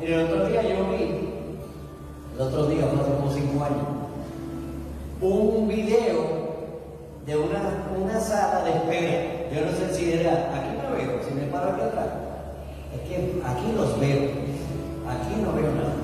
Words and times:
Y 0.00 0.06
el 0.06 0.24
otro 0.24 0.46
día 0.46 0.62
yo 0.62 0.84
vi, 0.90 1.28
el 2.34 2.40
otro 2.40 2.66
día, 2.66 2.84
hace 2.86 3.12
como 3.12 3.30
cinco 3.32 3.64
años, 3.64 3.86
un 5.20 5.68
video 5.68 6.40
de 7.26 7.36
una, 7.36 7.60
una 8.02 8.18
sala 8.18 8.64
de 8.64 8.70
espera. 8.70 9.50
Yo 9.54 9.66
no 9.66 9.72
sé 9.72 9.94
si 9.94 10.12
era, 10.12 10.32
aquí 10.54 10.70
no 10.82 10.96
veo, 10.96 11.22
si 11.22 11.34
me 11.34 11.42
paro 11.52 11.72
aquí 11.72 11.82
atrás. 11.82 12.06
Es 12.94 13.08
que 13.08 13.42
aquí 13.44 13.72
los 13.76 14.00
veo, 14.00 14.30
aquí 15.06 15.42
no 15.42 15.52
veo 15.52 15.70
nada, 15.74 15.94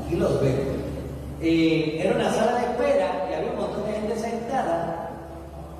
aquí 0.00 0.16
los 0.16 0.40
veo. 0.40 0.74
Era 1.40 2.14
una 2.14 2.32
sala 2.32 2.58
de 2.58 2.64
espera 2.66 3.28
y 3.30 3.34
había 3.34 3.50
un 3.50 3.58
montón 3.58 3.84
de 3.84 3.92
gente 3.92 4.16
sentada 4.16 5.10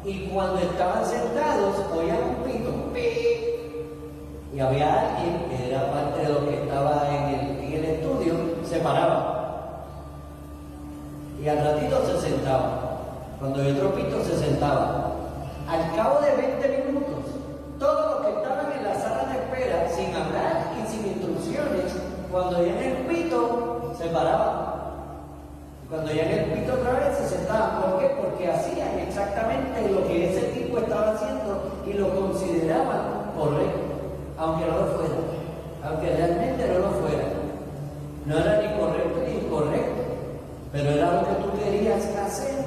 y 0.05 0.27
cuando 0.27 0.59
estaban 0.59 1.07
sentados 1.07 1.77
oían 1.97 2.19
un 2.19 2.35
pito, 2.45 2.71
y 4.55 4.61
había 4.61 5.17
alguien 5.17 5.49
que 5.49 5.69
era 5.69 5.91
parte 5.91 6.23
de 6.23 6.29
lo 6.29 6.49
que 6.49 6.63
estaba 6.63 7.09
en 7.09 7.25
el, 7.35 7.65
en 7.65 7.73
el 7.73 7.85
estudio, 7.85 8.35
se 8.65 8.79
paraba 8.79 9.35
y 11.45 11.49
al 11.49 11.59
ratito 11.59 12.01
se 12.07 12.31
sentaba. 12.31 13.01
Cuando 13.39 13.61
había 13.61 13.75
otro 13.75 13.95
pito 13.95 14.25
se 14.25 14.39
sentaba. 14.39 15.13
Al 15.69 15.95
cabo 15.95 16.21
de 16.21 16.37
20 16.37 16.87
minutos, 16.87 17.25
todos 17.79 18.11
los 18.13 18.27
que 18.27 18.41
estaban 18.41 18.73
en 18.73 18.85
la 18.85 18.95
sala 18.95 19.25
de 19.27 19.35
espera, 19.35 19.89
sin 19.91 20.15
hablar 20.15 20.73
y 20.81 20.91
sin 20.91 21.07
instrucciones, 21.07 21.93
cuando 22.31 22.65
ya 22.65 22.73
en 22.73 22.83
el 22.83 22.97
pito, 23.07 23.93
se 23.99 24.07
paraban. 24.07 24.75
Cuando 25.91 26.13
ya 26.13 26.23
en 26.23 26.39
el 26.39 26.45
pito 26.53 26.75
otra 26.75 26.93
vez 26.93 27.19
se 27.19 27.37
sentaban. 27.37 27.83
¿Por 27.83 28.01
qué? 28.01 28.07
Porque 28.19 28.51
hacían 28.51 28.99
exactamente 29.01 29.91
lo 29.91 30.07
que 30.07 30.31
ese 30.31 30.47
tipo 30.49 30.79
estaba 30.79 31.13
haciendo 31.13 31.83
y 31.87 31.93
lo 31.93 32.09
consideraban 32.09 33.33
correcto, 33.37 33.84
aunque 34.39 34.67
no 34.67 34.79
lo 34.79 34.87
fuera, 34.97 35.15
aunque 35.85 36.17
realmente 36.17 36.67
no 36.69 36.79
lo 36.79 36.91
fuera. 37.01 37.25
No 38.27 38.39
era 38.39 38.63
ni 38.63 38.81
correcto 38.81 39.21
ni 39.27 39.35
incorrecto, 39.45 40.03
pero 40.73 40.91
era 40.91 41.13
lo 41.13 41.21
que 41.29 41.35
tú 41.43 41.49
querías 41.63 42.05
hacer 42.17 42.65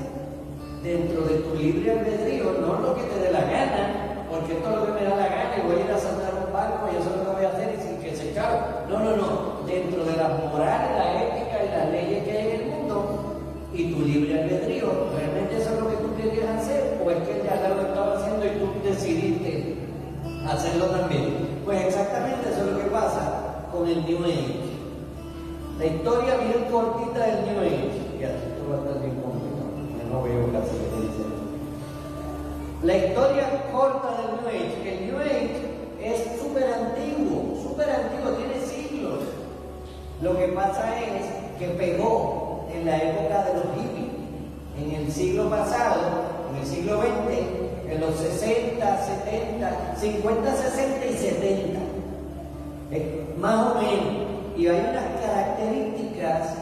dentro 0.83 1.21
de 1.24 1.36
tu 1.38 1.55
libre 1.55 1.91
albedrío, 1.91 2.53
no 2.62 2.79
lo 2.79 2.95
que 2.95 3.03
te 3.03 3.19
dé 3.19 3.31
la 3.31 3.41
gana, 3.41 4.25
porque 4.29 4.53
esto 4.53 4.69
es 4.69 4.75
lo 4.75 4.86
que 4.86 4.91
me 4.91 5.09
da 5.09 5.15
la 5.15 5.27
gana 5.27 5.57
y 5.57 5.67
voy 5.67 5.81
a 5.81 5.86
ir 5.86 5.91
a 5.91 5.97
saltar 5.97 6.31
un 6.45 6.53
barco 6.53 6.88
y 6.93 7.01
eso 7.01 7.09
es 7.09 7.17
lo 7.17 7.24
que 7.25 7.36
voy 7.36 7.45
a 7.45 7.50
hacer 7.50 7.75
y 7.75 7.81
sin 7.81 7.97
que 7.97 8.15
se 8.15 8.31
cabe. 8.33 8.59
No, 8.88 9.00
no, 9.00 9.15
no. 9.17 9.67
Dentro 9.67 10.05
de 10.05 10.15
las 10.15 10.31
morales, 10.45 10.91
la 10.95 11.24
ética 11.24 11.57
y 11.65 11.69
las 11.75 11.89
leyes 11.91 12.24
que 12.24 12.31
hay 12.31 12.47
en 12.47 12.62
el 12.62 12.67
mundo 12.67 13.41
y 13.74 13.91
tu 13.91 14.00
libre 14.01 14.41
albedrío, 14.41 14.88
¿realmente 15.17 15.57
eso 15.57 15.74
es 15.74 15.79
lo 15.81 15.89
que 15.89 15.97
tú 15.97 16.15
querías 16.15 16.50
hacer? 16.62 17.01
¿O 17.03 17.12
es 17.12 17.17
que 17.27 17.43
ya 17.43 17.67
lo 17.67 17.81
estaba 17.81 18.17
haciendo 18.17 18.45
y 18.45 18.50
tú 18.59 18.88
decidiste 18.88 19.75
hacerlo 20.47 20.86
también? 20.86 21.47
Pues 21.67 21.83
exactamente 21.83 22.50
eso 22.50 22.62
es 22.62 22.71
lo 22.71 22.79
que 22.79 22.86
pasa 22.86 23.67
con 23.74 23.86
el 23.89 24.05
New 24.05 24.24
Age. 24.24 24.55
La 25.77 25.86
historia 25.86 26.38
bien 26.38 26.63
cortita 26.71 27.19
del 27.19 27.43
New 27.43 27.59
Age. 27.59 27.91
Ya, 28.21 28.27
esto 28.29 28.63
va 28.71 28.75
a 28.75 28.79
estar 28.88 29.01
bien 29.01 29.19
complicado. 29.19 29.75
No 30.09 30.24
veo 30.24 30.50
casi 30.53 30.77
que 30.77 31.01
dice. 31.01 31.24
La 32.83 32.95
historia 32.95 33.69
corta 33.74 34.15
del 34.15 34.31
New 34.38 34.47
Age. 34.47 34.93
El 34.93 35.07
New 35.07 35.19
Age 35.19 35.59
es 36.01 36.39
súper 36.41 36.71
antiguo, 36.71 37.62
súper 37.62 37.89
antiguo, 37.89 38.31
tiene 38.38 38.65
siglos. 38.65 39.19
Lo 40.21 40.38
que 40.38 40.47
pasa 40.47 41.01
es 41.01 41.59
que 41.59 41.67
pegó 41.67 42.65
en 42.74 42.86
la 42.86 42.95
época 42.95 43.43
de 43.43 43.53
los 43.55 43.63
hippies, 43.75 44.13
en 44.79 44.91
el 45.03 45.12
siglo 45.12 45.50
pasado, 45.50 46.00
en 46.50 46.62
el 46.62 46.65
siglo 46.65 47.01
XX, 47.01 47.91
en 47.91 48.00
los 48.00 48.15
60, 48.15 49.05
70, 49.29 49.96
50, 49.98 50.55
60 50.55 51.05
y 51.05 51.13
70. 51.17 51.79
Eh, 52.91 53.36
más 53.38 53.72
o 53.72 53.75
menos. 53.75 54.27
Y 54.55 54.67
hay 54.67 54.79
unas 54.89 55.22
características 55.22 56.55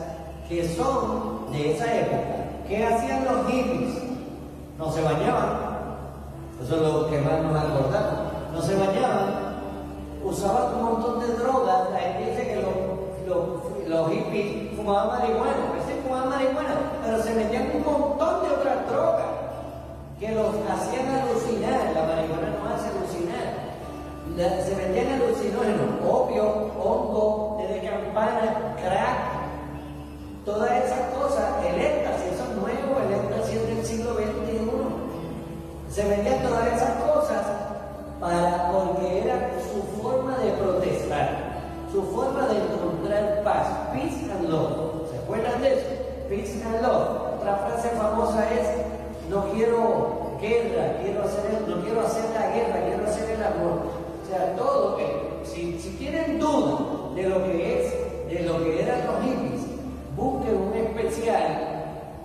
que 0.49 0.67
son 0.67 1.51
de 1.51 1.73
esa 1.73 1.85
época. 1.95 2.35
¿Qué 2.67 2.85
hacían 2.85 3.25
los 3.25 3.47
hippies? 3.47 3.95
No 4.77 4.91
se 4.91 5.01
bañaban. 5.01 5.75
Eso 6.61 6.75
es 6.75 6.81
lo 6.81 7.09
que 7.09 7.19
más 7.19 7.41
nos 7.43 7.55
acordamos. 7.55 8.33
No 8.51 8.61
se 8.61 8.75
bañaban. 8.75 9.45
Usaban 10.23 10.75
un 10.75 10.83
montón 10.83 11.19
de 11.19 11.27
drogas. 11.35 11.91
La 11.91 11.99
gente 11.99 12.31
dice 12.31 12.47
que 12.47 12.61
los, 13.27 13.87
los, 13.87 14.11
hippies 14.11 14.75
fumaban 14.75 15.19
marihuana. 15.19 15.53
Fumaban 16.03 16.29
marihuana, 16.29 16.75
pero 17.03 17.23
se 17.23 17.33
metían 17.33 17.71
un 17.75 17.83
montón 17.83 18.43
de 18.43 18.49
otras 18.49 18.87
drogas 18.87 19.34
que 20.19 20.31
los 20.31 20.55
hacían 20.69 21.07
alucinar. 21.09 21.91
La 21.93 22.03
marihuana 22.03 22.57
no 22.59 22.73
hace 22.73 22.89
alucinar. 22.89 23.65
Se 24.35 24.75
metían 24.75 25.13
alucinógenos, 25.13 25.89
opio, 26.05 26.43
hongo, 26.83 27.57
de 27.69 27.87
campana, 27.87 28.75
crack, 28.75 29.35
todas 30.43 30.71
esas 30.71 30.99
cosas, 31.15 31.65
el 31.65 31.79
éxtasis, 31.79 32.33
eso 32.33 32.43
es 32.43 32.55
nuevo, 32.57 32.99
el 33.07 33.13
éxtasis 33.13 33.61
del 33.67 33.85
siglo 33.85 34.13
XXI. 34.15 34.59
Se 35.89 36.07
vendían 36.07 36.43
todas 36.43 36.67
esas 36.67 37.01
cosas 37.03 37.45
para, 38.19 38.71
porque 38.71 39.21
era 39.23 39.51
su 39.71 40.01
forma 40.01 40.37
de 40.37 40.51
protestar, 40.51 41.29
su 41.91 42.03
forma 42.03 42.47
de 42.47 42.57
encontrar 42.57 43.41
paz, 43.43 43.67
peace 43.93 44.29
and 44.31 44.49
love. 44.49 45.09
¿Se 45.09 45.17
acuerdan 45.17 45.61
de 45.61 45.73
eso? 45.73 45.87
Peace 46.27 46.61
and. 46.63 46.85
Otra 46.85 47.55
frase 47.55 47.89
famosa 47.89 48.43
es, 48.51 48.67
no 49.29 49.45
quiero 49.51 50.37
guerra, 50.41 50.97
quiero 51.01 51.23
hacer, 51.23 51.67
no 51.67 51.81
quiero 51.83 52.01
hacer 52.01 52.25
la 52.33 52.55
guerra, 52.55 52.85
quiero 52.87 53.05
hacer 53.05 53.29
el 53.31 53.43
amor. 53.43 54.05
O 54.23 54.27
sea, 54.27 54.55
todo, 54.55 54.97
si, 55.43 55.79
si 55.79 55.89
tienen 55.91 56.39
duda 56.39 57.13
de 57.15 57.23
lo 57.23 57.43
que 57.45 57.85
es, 57.85 57.93
de 58.27 58.43
lo 58.43 58.63
que 58.63 58.81
eran 58.81 59.07
los 59.07 59.23
hippies, 59.23 59.61
busquen 60.15 60.55
un 60.55 60.73
especial 60.73 61.75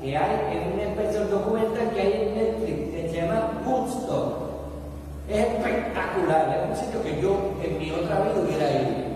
que 0.01 0.17
hay, 0.17 0.57
es 0.57 0.75
un 0.75 0.81
especial 0.81 1.31
documental 1.31 1.91
que 1.95 2.01
hay 2.01 2.13
en 2.13 2.35
Netflix, 2.35 2.95
que 2.95 3.09
se 3.11 3.17
llama 3.17 3.51
Woodstock. 3.67 4.51
Es 5.29 5.47
espectacular, 5.47 6.59
es 6.59 6.71
un 6.71 6.85
sitio 6.85 7.03
que 7.03 7.21
yo 7.21 7.37
en 7.63 7.79
mi 7.79 7.91
otra 7.91 8.21
vida 8.21 8.43
hubiera 8.43 8.71
ido. 8.71 9.11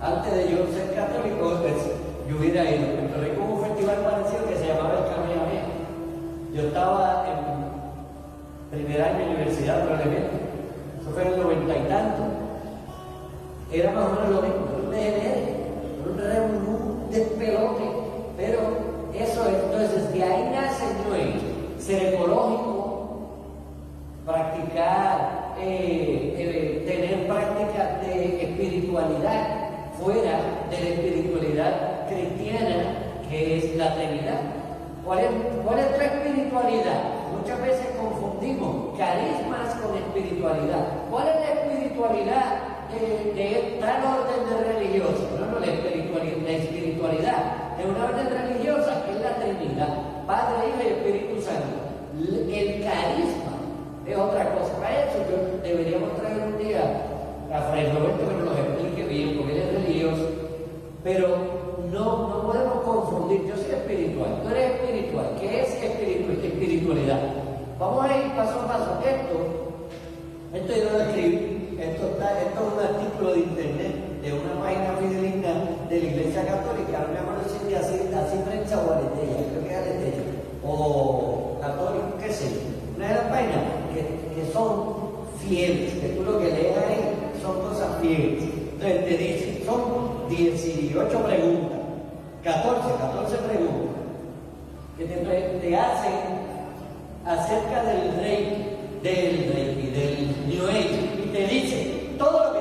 Antes 0.00 0.34
de 0.34 0.50
yo 0.50 0.58
ser 0.72 0.94
católico, 0.94 1.60
yo 2.28 2.36
hubiera 2.36 2.64
ido. 2.64 2.86
En 2.86 3.08
Puerto 3.08 3.20
Rico 3.20 3.42
hubo 3.44 3.54
un 3.54 3.64
festival 3.66 3.96
parecido 3.96 4.46
que 4.48 4.56
se 4.56 4.66
llamaba 4.66 4.98
el 4.98 5.04
Kamehameha. 5.04 5.25
Yo 6.56 6.68
estaba 6.68 7.26
en 7.28 8.78
primer 8.78 9.02
año 9.02 9.18
de 9.18 9.34
universidad 9.34 9.84
probablemente. 9.84 10.36
Eso 10.98 11.10
fue 11.10 11.22
en 11.22 11.34
el 11.34 11.40
noventa 11.42 11.76
y 11.76 11.82
tanto. 11.82 12.22
Era 13.70 13.92
más 13.92 14.04
o 14.04 14.12
menos 14.12 14.30
lo 14.30 14.40
mismo, 14.40 14.66
un 14.82 14.90
DNR, 14.90 16.08
un 16.08 16.18
revolú, 16.18 17.04
un 17.04 17.10
despelote. 17.10 17.84
Pero 18.38 18.58
eso, 19.14 19.44
entonces, 19.46 20.10
de 20.14 20.22
ahí 20.22 20.50
nace 20.50 20.86
el 20.86 21.78
ser 21.78 22.14
ecológico, 22.14 23.18
practicar, 24.24 25.56
eh, 25.60 26.36
eh, 26.38 26.84
tener 26.86 27.26
prácticas 27.26 28.00
de 28.00 28.44
espiritualidad 28.44 29.68
fuera 30.00 30.40
de 30.70 30.80
la 30.80 30.88
espiritualidad 30.88 32.08
cristiana 32.08 32.94
que 33.28 33.58
es 33.58 33.76
la 33.76 33.94
Trinidad. 33.94 34.40
¿Cuál 35.04 35.20
es, 35.20 35.30
cuál 35.64 35.78
es 35.78 36.05
espiritualidad? 36.56 37.02
Muchas 37.38 37.60
veces 37.60 37.86
confundimos 38.00 38.98
carismas 38.98 39.74
con 39.80 39.96
espiritualidad. 39.96 40.84
¿Cuál 41.10 41.28
es 41.28 41.36
la 41.36 41.52
espiritualidad 41.52 42.46
de, 42.90 43.32
de 43.34 43.78
tal 43.80 44.02
orden 44.04 44.40
de 44.48 44.72
religioso? 44.72 45.28
No, 45.38 45.46
no, 45.46 45.60
la 45.60 45.66
espiritualidad, 45.66 47.38
la 47.76 47.76
de 47.76 47.90
una 47.90 48.04
orden 48.06 48.28
religiosa 48.30 49.04
que 49.04 49.12
es 49.12 49.20
la 49.20 49.36
Trinidad, 49.36 49.88
Padre, 50.26 50.68
Hijo 50.68 50.80
y 50.82 50.92
Espíritu 50.92 51.42
Santo. 51.42 51.76
El 52.16 52.84
carisma 52.84 53.52
es 54.06 54.16
otra 54.16 54.54
cosa. 54.54 54.72
Para 54.80 55.04
eso 55.04 55.18
yo 55.28 55.60
deberíamos 55.62 56.16
traer 56.16 56.40
un 56.40 56.58
día 56.58 56.80
a 57.52 57.60
Fray 57.70 57.92
Roberto 57.92 58.28
que 58.28 58.44
nos 58.44 58.58
explique 58.58 59.04
bien, 59.04 59.36
porque 59.36 59.52
él 59.52 59.58
es 59.58 59.84
religioso. 59.84 60.28
Pero 61.04 61.55
no, 61.92 62.28
no 62.28 62.42
podemos 62.46 62.82
confundir. 62.82 63.46
Yo 63.46 63.56
soy 63.56 63.72
espiritual, 63.72 64.42
tú 64.42 64.48
eres 64.50 64.80
espiritual. 64.80 65.26
¿Qué 65.40 65.60
es 65.62 65.68
espiritual? 65.82 66.26
espiritualidad? 66.44 67.20
Vamos 67.78 68.04
a 68.04 68.18
ir 68.18 68.32
paso 68.32 68.60
a 68.60 68.66
paso. 68.66 68.98
Esto, 69.04 69.36
esto 70.54 70.72
yo 70.72 70.98
lo 70.98 71.04
escribí, 71.04 71.78
esto, 71.78 72.06
está, 72.06 72.40
esto 72.40 72.60
es 72.60 72.72
un 72.72 72.96
artículo 72.96 73.32
de 73.32 73.38
internet 73.40 74.06
de 74.22 74.32
una 74.32 74.60
página 74.60 74.96
fidelina 74.98 75.52
de 75.88 76.00
la 76.00 76.06
Iglesia 76.06 76.46
Católica, 76.46 77.06
no 77.06 77.12
me 77.12 77.18
acuerdo 77.20 77.44
si 77.46 77.72
es 77.72 77.80
así, 77.80 77.94
así 77.94 78.38
prensa 78.48 78.82
o 78.82 78.92
aleteya, 78.92 79.38
creo 79.52 79.62
que 79.62 80.08
es 80.08 80.16
o 80.64 81.58
católico, 81.60 82.18
qué 82.18 82.32
sé 82.32 82.46
Una 82.96 83.08
de 83.08 83.14
las 83.14 83.24
páginas 83.24 83.62
que, 83.94 84.00
que 84.34 84.52
son 84.52 84.96
fieles, 85.46 85.94
que 85.94 86.08
tú 86.08 86.24
lo 86.24 86.38
que 86.38 86.46
lees 86.46 86.76
ahí 86.76 87.30
son 87.40 87.60
cosas 87.60 88.00
fieles. 88.00 88.42
Entonces 88.72 89.04
te 89.04 89.16
dice, 89.16 89.62
son 89.64 89.80
18 90.28 91.18
preguntas, 91.22 91.78
14, 92.44 92.94
14 92.98 93.36
preguntas, 93.38 93.96
que 94.98 95.04
te, 95.04 95.16
te 95.60 95.76
hacen 95.76 96.12
acerca 97.24 97.82
del 97.82 98.16
rey, 98.16 98.78
del 99.02 99.52
rey, 99.52 99.90
del 99.92 100.48
New 100.48 100.66
Age, 100.68 101.24
y 101.24 101.28
te 101.32 101.46
dice 101.46 102.10
todo 102.18 102.44
lo 102.44 102.52
que 102.54 102.55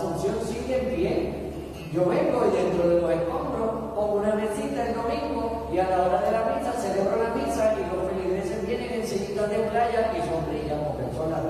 asunción 0.00 0.36
sigue 0.48 0.80
en 0.80 0.96
pie. 0.96 1.52
Yo 1.92 2.06
vengo 2.06 2.46
y 2.48 2.56
dentro 2.56 2.88
de 2.88 3.00
los 3.02 3.10
escombros 3.10 3.92
pongo 3.94 4.14
una 4.14 4.34
mesita 4.34 4.88
el 4.88 4.94
domingo 4.94 5.68
y 5.72 5.78
a 5.78 5.90
la 5.90 6.02
hora 6.02 6.22
de 6.22 6.32
la 6.32 6.56
misa 6.56 6.72
celebro 6.72 7.16
la 7.20 7.34
misa 7.34 7.74
y 7.76 7.82
los 7.92 8.08
feligreses 8.08 8.66
vienen 8.66 8.92
en 8.92 9.06
sillitas 9.06 9.50
de 9.50 9.58
playa 9.58 10.12
y 10.16 10.20
sonrían 10.24 10.80
porque 10.86 11.16
son 11.16 11.30
las 11.30 11.40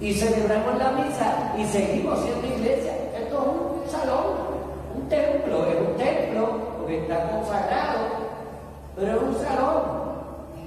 Y 0.00 0.12
celebramos 0.12 0.76
la 0.76 0.90
misa 0.92 1.54
y 1.56 1.64
seguimos 1.64 2.20
siendo 2.20 2.46
iglesia. 2.46 2.92
Esto 3.16 3.36
es 3.38 3.84
un 3.84 3.90
salón 3.90 4.46
un 4.96 5.08
templo, 5.08 5.66
es 5.66 5.80
un 5.80 5.96
templo 5.96 6.58
porque 6.78 7.02
está 7.02 7.30
consagrado, 7.30 8.00
pero 8.96 9.12
es 9.12 9.22
un 9.22 9.34
salón 9.36 9.82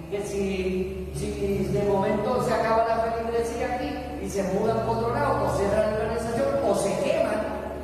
que 0.10 0.22
si, 0.22 1.12
si 1.16 1.68
de 1.72 1.84
momento 1.84 2.42
se 2.44 2.54
acaba 2.54 2.88
la 2.88 2.98
feligresía 2.98 3.76
aquí 3.76 3.92
y 4.24 4.30
se 4.30 4.44
mudan 4.54 4.86
por 4.86 4.98
otro 4.98 5.14
lado, 5.14 5.46
o 5.46 5.58
cierran 5.58 5.99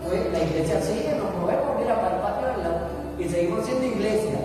pues 0.05 0.31
la 0.31 0.39
iglesia 0.39 0.81
sigue, 0.81 1.15
nos 1.15 1.33
movemos, 1.35 1.79
mira, 1.79 1.99
para 1.99 2.15
el 2.15 2.21
patio 2.21 2.63
lado, 2.63 2.79
y 3.19 3.27
seguimos 3.27 3.65
siendo 3.65 3.85
iglesia. 3.85 4.39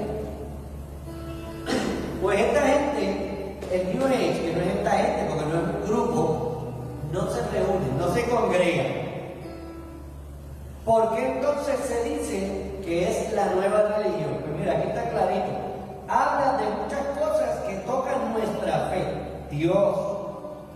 Pues 2.21 2.39
esta 2.39 2.61
gente, 2.61 3.57
el 3.73 3.97
New 3.99 4.07
Age, 4.07 4.43
que 4.43 4.53
no 4.53 4.61
es 4.61 4.77
esta 4.77 4.91
gente, 4.91 5.25
porque 5.31 5.47
no 5.47 5.57
es 5.57 5.63
un 5.63 5.89
grupo, 5.89 6.51
no 7.13 7.31
se 7.31 7.41
reúnen, 7.49 7.99
no 7.99 8.13
se 8.13 8.25
congregan. 8.29 8.87
¿Por 10.85 11.15
qué 11.15 11.27
entonces 11.27 11.77
se 11.87 12.05
dice 12.05 12.73
que 12.85 13.09
es 13.09 13.33
la 13.33 13.47
nueva 13.55 13.97
religión? 13.97 14.37
Pues 14.41 14.59
mira, 14.59 14.73
aquí 14.73 14.89
está 14.89 15.09
clarito. 15.09 15.51
Habla 16.09 16.59
de 16.59 16.65
muchas 16.83 17.07
cosas 17.19 17.61
que 17.67 17.75
tocan 17.87 18.33
nuestra 18.35 18.91
fe. 18.91 19.05
Dios, 19.51 19.99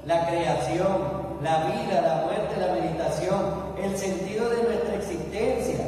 la 0.07 0.27
creación, 0.27 0.97
la 1.43 1.65
vida, 1.67 2.01
la 2.01 2.25
muerte, 2.25 2.57
la 2.59 2.73
meditación, 2.73 3.64
el 3.85 3.99
sentido 3.99 4.49
de 4.49 4.63
nuestra 4.63 4.95
existencia. 4.95 5.85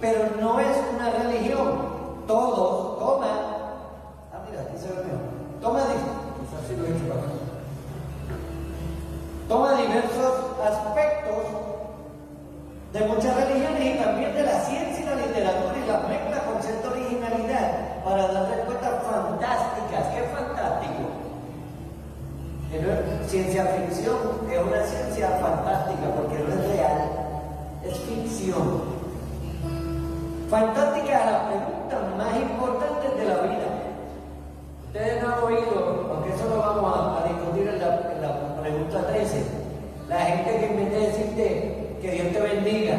Pero 0.00 0.30
no 0.40 0.60
es 0.60 0.76
una 0.94 1.10
religión. 1.10 1.90
Todos 2.26 2.98
toman. 2.98 3.38
Ah, 4.32 4.44
mira, 4.48 4.62
aquí 4.62 4.78
se 4.78 4.88
ve 4.88 5.02
mejor. 5.04 5.40
Toma, 5.60 5.80
toma 9.48 9.82
diversos 9.82 10.32
aspectos 10.64 11.44
de 12.92 13.00
muchas 13.00 13.36
religiones 13.36 13.94
y 13.94 13.98
también 13.98 14.34
de 14.34 14.42
la 14.42 14.60
ciencia 14.60 15.02
y 15.02 15.06
la 15.06 15.16
literatura 15.16 15.74
y 15.76 15.88
la 15.88 15.98
mezcla 16.08 16.44
con 16.44 16.62
cierta 16.62 16.88
originalidad 16.88 18.04
para 18.04 18.28
dar 18.28 18.48
respuestas 18.48 19.02
fantásticas. 19.02 20.06
¿Qué 20.14 20.22
fantástico? 20.34 21.20
ciencia 23.26 23.64
ficción 23.64 24.16
es 24.50 24.58
una 24.58 24.84
ciencia 24.84 25.28
fantástica 25.40 26.06
porque 26.16 26.38
no 26.38 26.54
es 26.54 26.68
real, 26.68 27.19
ficción. 27.98 29.00
Fantástica 30.48 31.20
es 31.20 31.26
la 31.26 31.48
pregunta 31.48 32.16
más 32.16 32.36
importante 32.36 33.08
de 33.16 33.24
la 33.28 33.40
vida. 33.42 33.70
Ustedes 34.86 35.22
no 35.22 35.28
han 35.28 35.44
oído, 35.44 36.10
aunque 36.12 36.30
eso 36.30 36.48
lo 36.48 36.58
vamos 36.58 37.22
a, 37.22 37.28
discutir 37.28 37.68
en 37.68 37.80
la, 37.80 38.60
pregunta 38.60 39.06
13, 39.06 39.44
la 40.08 40.18
gente 40.18 40.58
que 40.58 40.66
en 40.66 40.76
vez 40.76 40.90
de 40.90 41.06
decirte 41.06 41.96
que 42.02 42.10
Dios 42.10 42.32
te 42.32 42.40
bendiga 42.40 42.96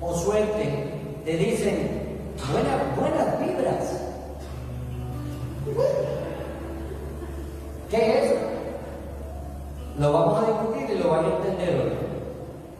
o 0.00 0.14
suerte, 0.14 0.90
te 1.24 1.36
dicen 1.36 2.18
buenas, 2.50 2.96
buenas 2.96 3.40
vibras. 3.40 4.00
¿Qué 7.90 7.96
es 7.96 8.24
eso? 8.24 8.40
Lo 9.98 10.12
vamos 10.12 10.42
a 10.42 10.46
discutir 10.46 10.96
y 10.96 10.98
lo 10.98 11.10
van 11.10 11.24
a 11.24 11.28
entender 11.28 11.80
hoy. 11.80 11.93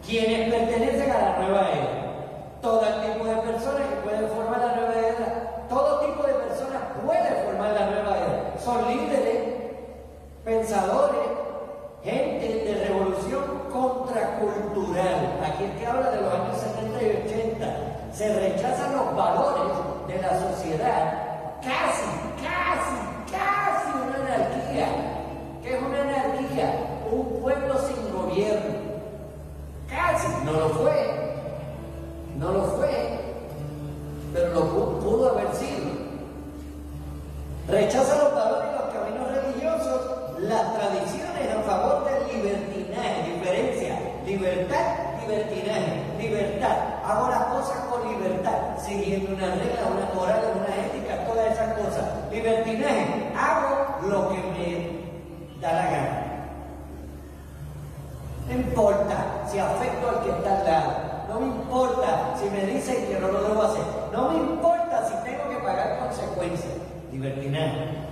Quienes 0.07 0.53
pertenecen 0.53 1.11
a 1.11 1.19
la 1.19 1.39
nueva 1.39 1.71
era. 1.71 2.05
Todo 2.61 2.81
tipo 2.81 3.25
de 3.25 3.37
personas 3.37 3.83
que 3.89 3.97
pueden 4.05 4.29
formar 4.29 4.59
la 4.61 4.77
nueva 4.77 4.95
era. 4.95 5.67
Todo 5.69 6.01
tipo 6.01 6.23
de 6.23 6.35
personas 6.35 6.83
pueden 7.05 7.45
formar 7.47 7.73
la 7.73 7.91
nueva 7.91 8.17
era. 8.19 8.55
Son 8.63 8.87
líderes, 8.87 9.55
pensadores, 10.45 11.27
gente 12.03 12.65
de 12.65 12.85
revolución 12.87 13.45
contracultural. 13.73 15.41
Aquí 15.43 15.65
es 15.65 15.81
que 15.81 15.87
habla 15.87 16.11
de 16.11 16.21
los 16.21 16.35
años 16.35 16.59
70 16.59 17.03
y 17.03 17.07
80. 17.27 17.67
Se 18.13 18.35
rechazan 18.35 18.97
los 18.97 19.17
valores 19.17 19.75
de 20.07 20.23
la 20.23 20.39
sociedad. 20.39 21.25
Casi, 21.63 22.05
casi 22.43 23.91
una 23.97 24.17
anarquía. 24.17 24.87
¿Qué 25.63 25.75
es 25.75 25.83
una 25.83 26.01
anarquía? 26.03 26.75
Un 27.11 27.41
pueblo 27.41 27.75
sin 27.79 28.13
gobierno. 28.13 28.85
Casi, 29.89 30.14
no 30.45 30.53
lo 30.53 30.69
fue. 30.71 31.35
No 32.39 32.53
lo 32.53 32.65
fue. 32.77 33.21
Pero 34.33 34.55
lo 34.55 35.01
pudo, 35.01 35.31
haber 35.31 35.55
sido. 35.55 36.05
Rechaza 37.69 38.17
los 38.19 38.35
valores 38.35 38.65
libertinaje, 45.27 46.19
libertad. 46.19 46.77
Hago 47.05 47.29
las 47.29 47.45
cosas 47.45 47.79
con 47.91 48.09
libertad, 48.09 48.79
siguiendo 48.79 49.35
una 49.35 49.55
regla, 49.55 49.87
una 49.91 50.15
moral, 50.15 50.41
una 50.57 50.87
ética, 50.87 51.25
todas 51.27 51.53
esas 51.53 51.79
cosas. 51.79 52.05
Libertinaje, 52.31 53.33
hago 53.37 54.09
lo 54.09 54.29
que 54.29 54.37
me 54.37 55.61
da 55.61 55.73
la 55.73 55.85
gana. 55.91 56.21
No 58.49 58.55
importa 58.55 59.17
si 59.51 59.59
afecto 59.59 60.09
al 60.09 60.23
que 60.25 60.31
está 60.31 60.59
al 60.59 60.65
lado. 60.65 60.93
No 61.29 61.41
me 61.41 61.47
importa 61.47 62.35
si 62.39 62.51
me 62.51 62.67
dicen 62.67 63.07
que 63.07 63.19
no 63.19 63.29
lo 63.29 63.43
debo 63.43 63.63
hacer. 63.63 63.83
No 64.13 64.31
me 64.31 64.37
importa 64.39 65.09
si 65.09 65.15
tengo 65.25 65.49
que 65.49 65.57
pagar 65.65 65.99
consecuencias. 65.99 66.75
Libertinaje. 67.11 68.05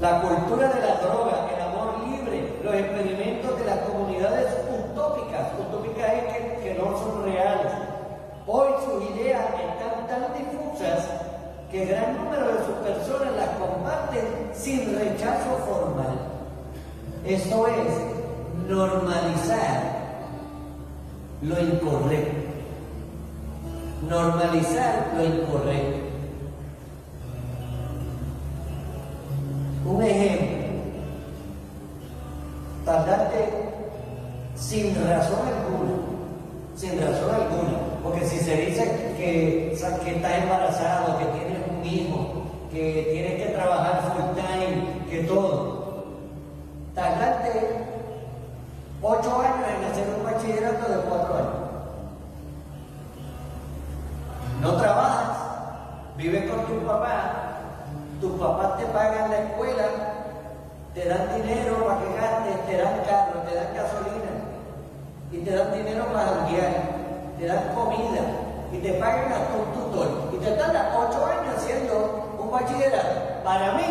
La 0.00 0.20
cultura 0.20 0.68
de 0.68 0.80
la 0.80 0.94
droga, 0.96 1.48
el 1.54 1.62
amor 1.62 1.94
libre, 2.06 2.58
los 2.62 2.74
experimentos 2.74 3.58
de 3.58 3.64
las 3.64 3.78
comunidades 3.80 4.52
utópicas. 4.90 5.48
Utópicas 5.58 6.12
es 6.12 6.32
que, 6.32 6.60
que 6.62 6.74
no 6.74 6.98
son 6.98 7.24
reales. 7.24 7.72
Hoy 8.46 8.68
sus 8.84 9.16
ideas 9.16 9.44
están 9.50 10.06
tan 10.06 10.34
difusas 10.36 11.08
que 11.70 11.86
gran 11.86 12.16
número 12.16 12.48
de 12.48 12.64
sus 12.64 12.74
personas 12.84 13.36
las 13.36 13.48
comparten 13.50 14.50
sin 14.52 14.98
rechazo 14.98 15.58
formal. 15.66 16.18
Esto 17.24 17.66
es 17.68 18.68
normalizar 18.68 19.82
lo 21.40 21.60
incorrecto. 21.60 22.44
Normalizar 25.24 25.28
lo 25.28 25.42
incorrecto. 25.42 25.98
Un 29.86 30.02
ejemplo, 30.02 30.56
tardarte 32.84 33.48
sin 34.54 34.94
razón 35.06 35.40
alguna, 35.46 35.92
sin 36.74 37.00
razón 37.00 37.34
alguna, 37.34 37.78
porque 38.02 38.24
si 38.24 38.38
se 38.38 38.56
dice 38.56 39.14
que, 39.18 39.76
que 40.04 40.16
estás 40.16 40.42
embarazado, 40.42 41.18
que 41.18 41.24
tienes 41.26 41.58
un 41.68 41.84
hijo, 41.84 42.32
que 42.70 43.08
tienes 43.12 43.42
que 43.42 43.52
trabajar 43.52 44.12
full 44.14 44.34
time, 44.34 45.06
que 45.10 45.24
todo, 45.24 46.04
tardarte 46.94 47.84
ocho 49.02 49.40
años 49.40 49.68
en 49.78 49.84
hacer 49.84 50.06
un 50.16 50.24
bachillerato 50.24 50.92
de 50.92 51.00
cuatro 51.08 51.34
años. 51.34 51.64
No 54.62 54.76
trabajas, 54.76 55.36
vives 56.16 56.50
con 56.50 56.64
tu 56.64 56.86
papá, 56.86 57.58
tus 58.18 58.32
papás 58.40 58.78
te 58.78 58.86
pagan 58.86 59.30
la 59.30 59.38
escuela, 59.40 59.84
te 60.94 61.08
dan 61.08 61.34
dinero 61.34 61.84
para 61.84 62.00
que 62.00 62.14
gastes, 62.14 62.66
te 62.66 62.76
dan 62.76 63.00
carro, 63.04 63.40
te 63.40 63.54
dan 63.54 63.74
gasolina, 63.74 64.32
y 65.32 65.38
te 65.38 65.50
dan 65.50 65.72
dinero 65.72 66.06
para 66.12 66.46
guiar, 66.46 66.72
te 67.38 67.46
dan 67.46 67.74
comida, 67.74 68.22
y 68.72 68.78
te 68.78 68.92
pagan 68.94 69.32
hasta 69.32 69.54
un 69.56 69.72
tutor, 69.74 70.30
y 70.32 70.36
te 70.36 70.52
tardan 70.52 70.86
ocho 70.96 71.26
años 71.26 71.54
haciendo 71.56 72.36
un 72.38 72.50
bachillerato. 72.50 73.42
Para 73.42 73.72
mí, 73.72 73.82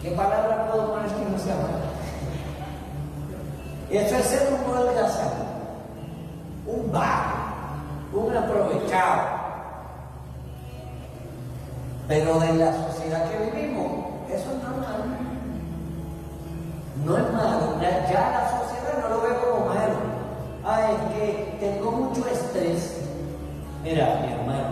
¿qué 0.00 0.10
palabra 0.12 0.70
puedo 0.70 0.94
poner 0.94 1.10
que 1.10 1.24
no 1.30 1.38
sea 1.38 1.54
mala? 1.56 1.92
Eso 3.90 4.16
es 4.16 4.24
ser 4.24 4.48
un 4.54 4.74
holgazán, 4.74 5.32
un 6.66 6.90
vago, 6.90 7.34
un 8.14 8.34
aprovechado. 8.34 9.42
Pero 12.08 12.42
en 12.42 12.58
la 12.58 12.72
sociedad 12.72 13.30
que 13.30 13.38
vivimos, 13.38 13.71
eso 14.34 14.50
es 14.50 14.62
malo. 14.62 15.04
No 17.04 17.18
es 17.18 17.32
malo. 17.32 17.80
Ya 17.80 18.30
la 18.30 18.50
sociedad 18.50 19.02
no 19.02 19.08
lo 19.14 19.22
ve 19.22 19.28
como 19.40 19.66
malo. 19.66 19.94
Ah, 20.64 20.92
es 20.92 21.16
que 21.16 21.56
tengo 21.60 21.90
mucho 21.90 22.26
estrés. 22.28 22.98
Mira, 23.82 24.20
mi 24.24 24.32
hermano, 24.32 24.70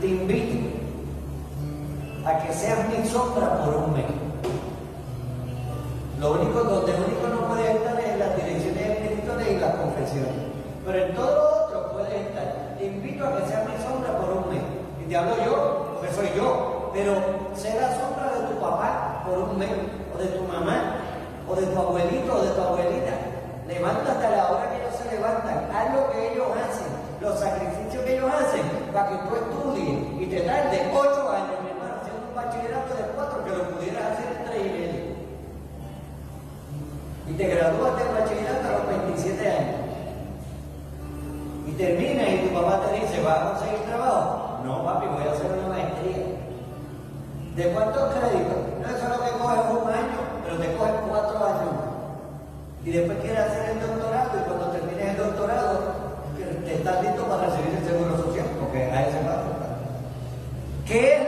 te 0.00 0.06
invito 0.06 0.68
a 2.24 2.38
que 2.38 2.52
seas 2.52 2.88
mi 2.88 3.08
sombra 3.08 3.64
por 3.64 3.74
un 3.74 3.92
mes. 3.94 4.04
Lo 6.20 6.32
único, 6.32 6.62
donde 6.62 6.92
único 6.92 7.28
no 7.28 7.48
puedes 7.48 7.74
estar 7.74 7.98
es 7.98 8.08
en 8.08 8.18
las 8.18 8.36
direcciones 8.36 8.82
espirituales 8.82 9.48
y 9.50 9.58
las 9.58 9.74
confesiones. 9.76 10.32
Pero 10.86 10.98
en 11.04 11.14
todo 11.14 11.34
lo 11.34 11.64
otro 11.64 11.92
puedes 11.92 12.12
estar 12.12 12.68
te 12.78 12.86
invito 12.86 13.26
a 13.26 13.36
que 13.36 13.46
seas 13.48 13.68
mi 13.68 13.82
sombra 13.82 14.16
por 14.18 14.30
un 14.30 14.54
mes. 14.54 14.62
Y 15.02 15.08
te 15.08 15.16
hablo 15.16 15.36
yo, 15.44 15.87
porque 15.98 16.14
soy 16.14 16.30
yo, 16.36 16.90
pero 16.94 17.14
la 17.14 17.88
sombra 17.98 18.30
de 18.38 18.54
tu 18.54 18.60
papá 18.60 19.24
por 19.26 19.38
un 19.50 19.58
mes, 19.58 19.70
o 20.14 20.18
de 20.18 20.28
tu 20.28 20.44
mamá, 20.44 20.94
o 21.48 21.56
de 21.56 21.66
tu 21.66 21.78
abuelito, 21.78 22.34
o 22.34 22.42
de 22.42 22.50
tu 22.50 22.60
abuelita. 22.60 23.14
Levántate 23.66 24.26
a 24.26 24.30
la 24.30 24.50
hora 24.50 24.70
que 24.70 24.76
ellos 24.78 24.94
se 24.94 25.16
levantan, 25.16 25.68
haz 25.74 25.94
lo 25.94 26.10
que 26.10 26.32
ellos 26.32 26.46
hacen, 26.54 26.86
los 27.20 27.38
sacrificios 27.38 28.04
que 28.04 28.16
ellos 28.16 28.30
hacen, 28.30 28.62
para 28.92 29.08
que 29.10 29.16
tú 29.26 29.34
estudies 29.34 30.22
y 30.22 30.26
te 30.26 30.40
tardes 30.42 30.82
ocho 30.94 31.30
años, 31.30 31.58
mi 31.66 31.70
hermano, 31.70 31.98
haciendo 32.00 32.28
un 32.30 32.34
bachillerato 32.34 32.94
de 32.94 33.02
cuatro 33.14 33.44
que 33.44 33.50
lo 33.50 33.70
pudieras 33.74 34.02
hacer 34.12 34.26
en 34.38 34.44
tres 34.46 34.60
y 34.66 34.70
medio. 34.70 35.02
Y 37.26 37.32
te 37.34 37.46
gradúas 37.48 37.98
del 37.98 38.08
bachillerato 38.14 38.68
a 38.68 38.72
los 38.78 38.88
27 38.88 39.50
años 39.50 39.76
y 41.66 41.72
termina 41.72 42.22
y 42.28 42.48
tu 42.48 42.54
papá 42.54 42.86
te 42.86 43.00
dice, 43.00 43.20
¿vas 43.20 43.38
a 43.38 43.44
conseguir 43.50 43.80
trabajo? 43.80 44.37
No, 44.64 44.84
papi, 44.84 45.06
voy 45.06 45.26
a 45.26 45.32
hacer 45.32 45.50
una 45.52 45.68
maestría. 45.68 46.24
¿De 47.56 47.72
cuántos 47.72 48.14
créditos? 48.14 48.58
No, 48.80 48.86
es 48.88 49.02
lo 49.02 49.24
que 49.24 49.30
coge 49.38 49.58
un 49.82 49.90
año, 49.90 50.18
pero 50.44 50.58
te 50.58 50.76
coge 50.76 50.92
cuatro 51.08 51.44
años. 51.44 51.74
Y 52.84 52.90
después 52.90 53.18
quieres 53.18 53.40
hacer 53.40 53.70
el 53.70 53.80
doctorado 53.80 54.30
y 54.38 54.48
cuando 54.48 54.66
termines 54.66 55.08
el 55.08 55.16
doctorado, 55.16 55.80
te 56.64 56.74
estás 56.74 57.02
listo 57.02 57.24
para 57.24 57.46
recibir 57.46 57.78
el 57.78 57.84
seguro 57.84 58.16
social, 58.16 58.46
porque 58.60 58.82
a 58.84 59.08
ese 59.08 59.18
paso. 59.18 59.48
¿Qué 60.86 61.27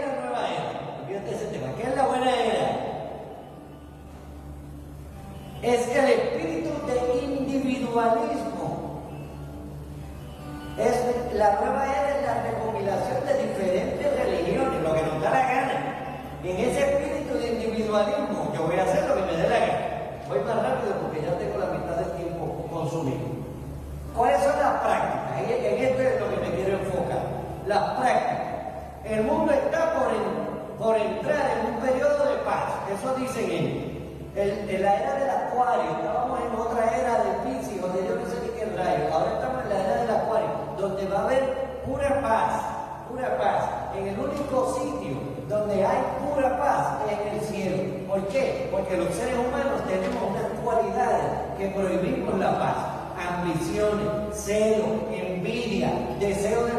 celo, 54.45 55.09
envidia, 55.13 55.93
deseo 56.19 56.65
de, 56.65 56.73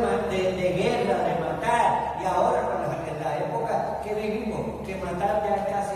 guerra, 0.73 1.17
de 1.27 1.35
matar. 1.39 2.17
Y 2.21 2.25
ahora, 2.25 2.61
en 3.07 3.23
la 3.23 3.37
época 3.37 4.01
que 4.03 4.13
vivimos, 4.15 4.85
que 4.85 4.95
matar 4.95 5.43
ya 5.43 5.65
casi 5.65 5.95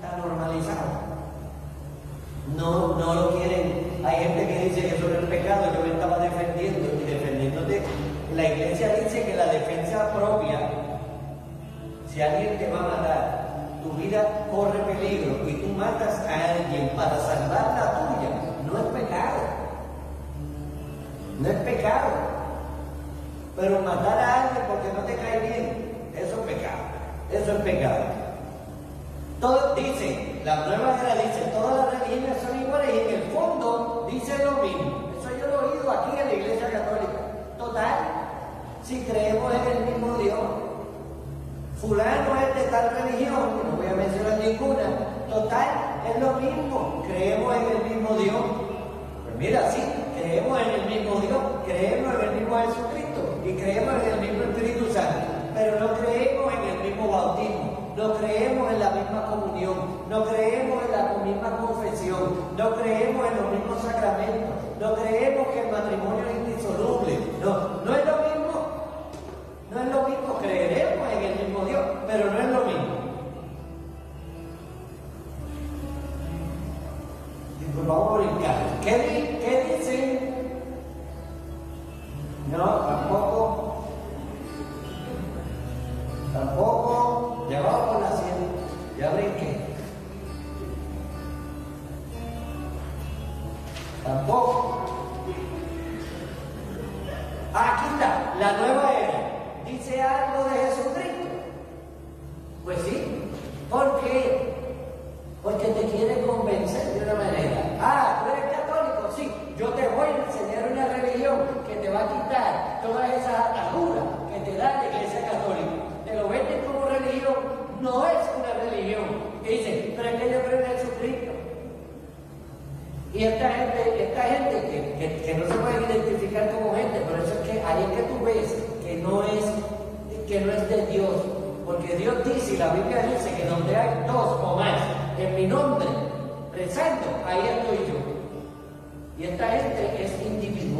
tan 0.00 0.20
normalizado. 0.20 1.12
No, 2.56 2.96
no 2.98 3.14
lo 3.14 3.38
quieren. 3.38 4.02
Hay 4.04 4.16
gente 4.24 4.46
que 4.46 4.64
dice 4.64 4.80
que 4.82 4.96
eso 4.96 5.08
no 5.08 5.18
es 5.18 5.26
pecado. 5.26 5.72
Yo 5.74 5.86
me 5.86 5.92
estaba 5.92 6.18
defendiendo 6.18 6.88
y 7.00 7.10
defendiéndote. 7.10 7.82
La 8.34 8.44
iglesia 8.48 8.94
dice 8.94 9.24
que 9.24 9.36
la 9.36 9.46
defensa 9.46 10.12
propia, 10.12 10.70
si 12.12 12.22
alguien 12.22 12.58
te 12.58 12.70
va 12.70 12.78
a 12.78 12.82
matar, 12.82 13.42
tu 13.82 13.90
vida 14.00 14.46
corre 14.50 14.78
peligro 14.94 15.48
y 15.48 15.54
tú 15.54 15.68
matas 15.74 16.20
a 16.26 16.52
alguien 16.52 16.90
para 16.96 17.18
salvar 17.18 17.74
la 17.76 17.92
tuya, 17.98 18.30
no 18.66 18.78
es 18.78 19.02
pecado. 19.02 19.62
No 21.42 21.48
es 21.48 21.56
pecado. 21.56 22.10
Pero 23.56 23.80
matar 23.80 24.16
a 24.16 24.42
alguien 24.44 24.64
porque 24.68 24.92
no 24.94 25.04
te 25.04 25.16
cae 25.16 25.40
bien, 25.40 26.12
eso 26.14 26.40
es 26.40 26.54
pecado. 26.54 26.82
Eso 27.32 27.52
es 27.52 27.64
pecado. 27.64 28.04
Todos 29.40 29.74
dicen, 29.74 30.40
la 30.44 30.66
nueva 30.66 31.00
era 31.02 31.16
dice, 31.16 31.50
todas 31.52 31.76
las 31.78 32.00
religiones 32.00 32.38
son 32.46 32.62
iguales 32.62 32.90
y 32.94 32.98
en 33.00 33.14
el 33.14 33.22
fondo 33.32 34.06
dice 34.08 34.38
lo 34.44 34.52
mismo. 34.62 35.10
Eso 35.18 35.30
yo 35.36 35.46
lo 35.48 35.54
he 35.54 35.72
oído 35.72 35.90
aquí 35.90 36.20
en 36.20 36.28
la 36.28 36.34
Iglesia 36.34 36.70
Católica. 36.70 37.18
Total, 37.58 37.94
si 38.84 39.00
creemos 39.00 39.52
en 39.52 39.76
el 39.76 39.92
mismo 39.92 40.18
Dios, 40.18 40.38
fulano 41.80 42.40
es 42.40 42.54
de 42.54 42.70
tal 42.70 42.90
religión, 43.02 43.58
que 43.58 43.68
no 43.68 43.76
voy 43.78 43.86
a 43.86 43.94
mencionar 43.96 44.38
ninguna, 44.38 44.84
total, 45.28 45.68
es 46.08 46.22
lo 46.22 46.34
mismo, 46.34 47.02
creemos 47.04 47.56
en 47.56 47.76
el 47.76 47.96
mismo 47.96 48.16
Dios. 48.16 48.42
Pues 49.24 49.36
mira, 49.38 49.68
sí, 49.72 49.82
creemos 50.22 50.58
en 50.60 50.70
el 50.70 50.86
mismo 50.86 51.20
Dios, 51.20 51.42
creemos 51.66 52.14
en 52.14 52.20
el 52.20 52.34
mismo 52.40 52.56
Jesucristo 52.56 53.20
y 53.44 53.52
creemos 53.54 53.94
en 54.02 54.08
el 54.08 54.20
mismo 54.20 54.42
Espíritu 54.44 54.92
Santo, 54.92 55.26
pero 55.54 55.80
no 55.80 55.94
creemos 55.98 56.52
en 56.54 56.62
el 56.62 56.78
mismo 56.88 57.08
bautismo, 57.08 57.92
no 57.96 58.14
creemos 58.14 58.72
en 58.72 58.80
la 58.80 58.90
misma 58.90 59.26
comunión, 59.26 59.76
no 60.08 60.24
creemos 60.24 60.84
en 60.84 60.92
la 60.92 61.24
misma 61.24 61.56
confesión, 61.58 62.22
no 62.56 62.74
creemos 62.76 63.26
en 63.26 63.36
los 63.36 63.52
mismos 63.52 63.82
sacramentos, 63.82 64.54
no 64.80 64.94
creemos 64.94 65.46
que 65.48 65.60
el 65.60 65.72
matrimonio 65.72 66.24
es 66.30 66.36
indisoluble, 66.36 67.18
no, 67.42 67.82
no 67.84 67.96
es 67.96 68.06
lo 68.06 68.16
mismo, 68.22 68.52
no 69.70 69.80
es 69.80 69.88
lo 69.88 70.08
mismo, 70.08 70.38
creeremos 70.40 71.08
en 71.12 71.22
el 71.24 71.46
mismo 71.46 71.64
Dios, 71.66 71.82
pero 72.06 72.30
no 72.30 72.38
es 72.38 72.48
lo 72.48 72.64
mismo. 72.64 73.02
Y 77.60 77.86
vamos 77.86 78.12
a 78.12 78.18
brincar. 78.18 78.56
¿Qué, 78.82 78.90
¿Qué 78.90 79.21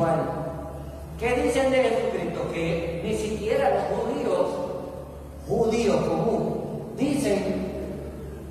individual. 0.02 0.42
¿Qué 1.18 1.42
dicen 1.42 1.70
de 1.70 1.82
Jesucristo? 1.82 2.50
Que 2.52 3.00
ni 3.04 3.14
siquiera 3.14 3.70
los 3.70 3.82
judíos, 4.00 4.48
judíos 5.48 5.96
común, 5.96 6.94
dicen 6.96 7.72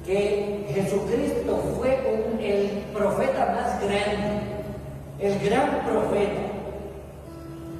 que 0.06 0.66
Jesucristo 0.74 1.60
fue 1.78 2.00
el 2.42 2.70
profeta 2.94 3.46
más 3.48 3.82
grande, 3.82 4.42
el 5.20 5.40
gran 5.40 5.82
profeta, 5.86 6.42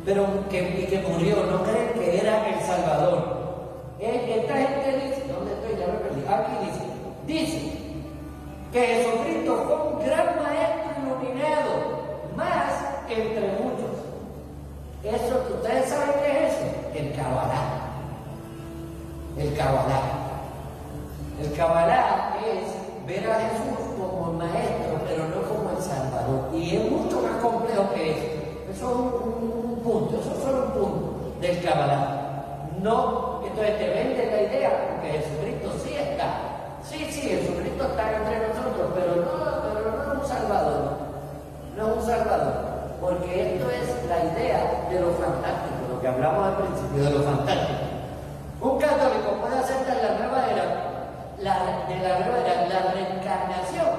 pero 0.06 0.26
que, 0.50 0.88
que 0.88 1.04
murió, 1.08 1.38
no 1.46 1.64
creen 1.64 1.90
que 1.96 2.20
era 2.20 2.50
el 2.50 2.60
Salvador. 2.62 3.40
Eh, 4.00 4.42
esta 4.42 4.56
gente 4.56 5.08
dice, 5.08 5.24
¿dónde 5.32 5.54
estoy? 5.54 5.80
Ya 5.80 5.88
me 5.88 6.00
perdí. 6.00 6.22
Aquí 6.28 6.52
dice, 6.66 7.46
dice 7.46 7.72
que 8.74 8.80
Jesucristo 8.82 9.64
fue 9.68 9.76
un 9.76 10.06
gran 10.06 10.44
maestro 10.44 10.92
iluminado, 11.04 11.72
más 12.36 12.81
entre 13.14 13.48
muchos. 13.60 13.92
Eso, 15.04 15.44
¿ustedes 15.56 15.90
saben 15.90 16.14
qué 16.24 16.46
es 16.46 16.54
eso? 16.54 16.66
El 16.94 17.14
Kabbalah. 17.14 17.82
El 19.38 19.56
Kabbalah. 19.56 20.02
El 21.42 21.54
Kabbalah 21.54 22.38
es 22.46 23.08
ver 23.08 23.32
a 23.32 23.36
Jesús 23.36 23.98
como 23.98 24.32
el 24.32 24.38
maestro, 24.38 25.00
pero 25.08 25.28
no 25.28 25.42
como 25.50 25.72
el 25.72 25.84
Salvador. 25.84 26.50
Y 26.54 26.76
es 26.76 26.92
mucho 26.92 27.22
más 27.22 27.42
complejo 27.42 27.94
que 27.94 28.12
eso. 28.12 28.42
Eso 28.72 28.92
es 28.92 28.98
un, 28.98 29.82
punto, 29.84 30.20
eso 30.20 30.32
es 30.32 30.44
solo 30.44 30.66
un 30.68 30.72
punto 30.72 31.40
del 31.42 31.64
Kabbalah. 31.64 32.22
No, 32.82 33.42
entonces 33.46 33.78
te 33.80 33.90
vende 33.90 34.26
la 34.26 34.42
idea, 34.44 34.72
porque 34.92 35.18
Jesucristo 35.18 35.72
sí 35.84 35.96
está. 35.96 36.34
Sí, 36.84 37.08
sí, 37.12 37.22
Jesucristo 37.22 37.84
está 37.86 38.18
entre 38.18 38.48
nosotros, 38.48 38.92
pero 38.96 39.16
no, 39.16 39.32
pero 39.64 39.92
no 39.92 40.14
es 40.14 40.20
un 40.22 40.28
Salvador. 40.28 40.92
No 41.76 41.88
es 41.88 41.98
un 41.98 42.06
Salvador. 42.06 42.81
Porque 43.02 43.56
esto 43.56 43.68
es 43.72 44.06
la 44.08 44.20
idea 44.32 44.88
de 44.88 45.00
lo 45.00 45.10
fantástico, 45.14 45.90
lo 45.90 46.00
que 46.00 46.08
hablamos 46.08 46.46
al 46.46 46.58
principio, 46.58 47.04
de 47.04 47.10
lo 47.10 47.24
fantástico. 47.24 47.80
Un 48.62 48.78
católico 48.78 49.42
puede 49.42 49.58
aceptar 49.58 49.98
la 49.98 50.20
nueva 50.20 50.46
era, 50.52 50.66
la, 51.40 51.88
de 51.90 52.00
la 52.00 52.20
nueva 52.20 52.38
era, 52.46 52.68
la 52.68 52.92
reencarnación. 52.94 53.90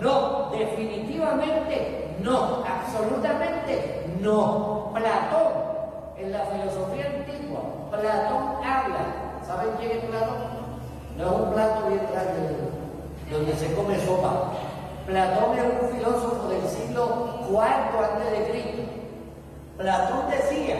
No, 0.00 0.50
definitivamente 0.50 2.14
no, 2.22 2.62
absolutamente 2.64 4.06
no. 4.20 4.92
Platón, 4.94 5.52
en 6.18 6.30
la 6.30 6.44
filosofía 6.44 7.06
antigua, 7.06 7.62
Platón 7.90 8.64
habla. 8.64 9.42
¿Saben 9.44 9.70
quién 9.80 9.90
es 9.90 10.04
Platón? 10.04 10.36
No 11.18 11.24
es 11.24 11.32
un 11.32 11.52
plato 11.52 11.88
bien 11.88 12.06
grande 12.12 12.56
donde 13.28 13.56
se 13.56 13.74
come 13.74 13.98
sopa. 14.06 14.52
Platón 15.06 15.58
es 15.58 15.64
un 15.64 15.88
filósofo 15.96 16.48
del 16.48 16.68
siglo 16.68 17.46
IV 17.50 17.58
antes 17.58 18.30
de 18.30 18.50
Cristo. 18.50 18.82
Platón 19.76 20.30
decía 20.30 20.76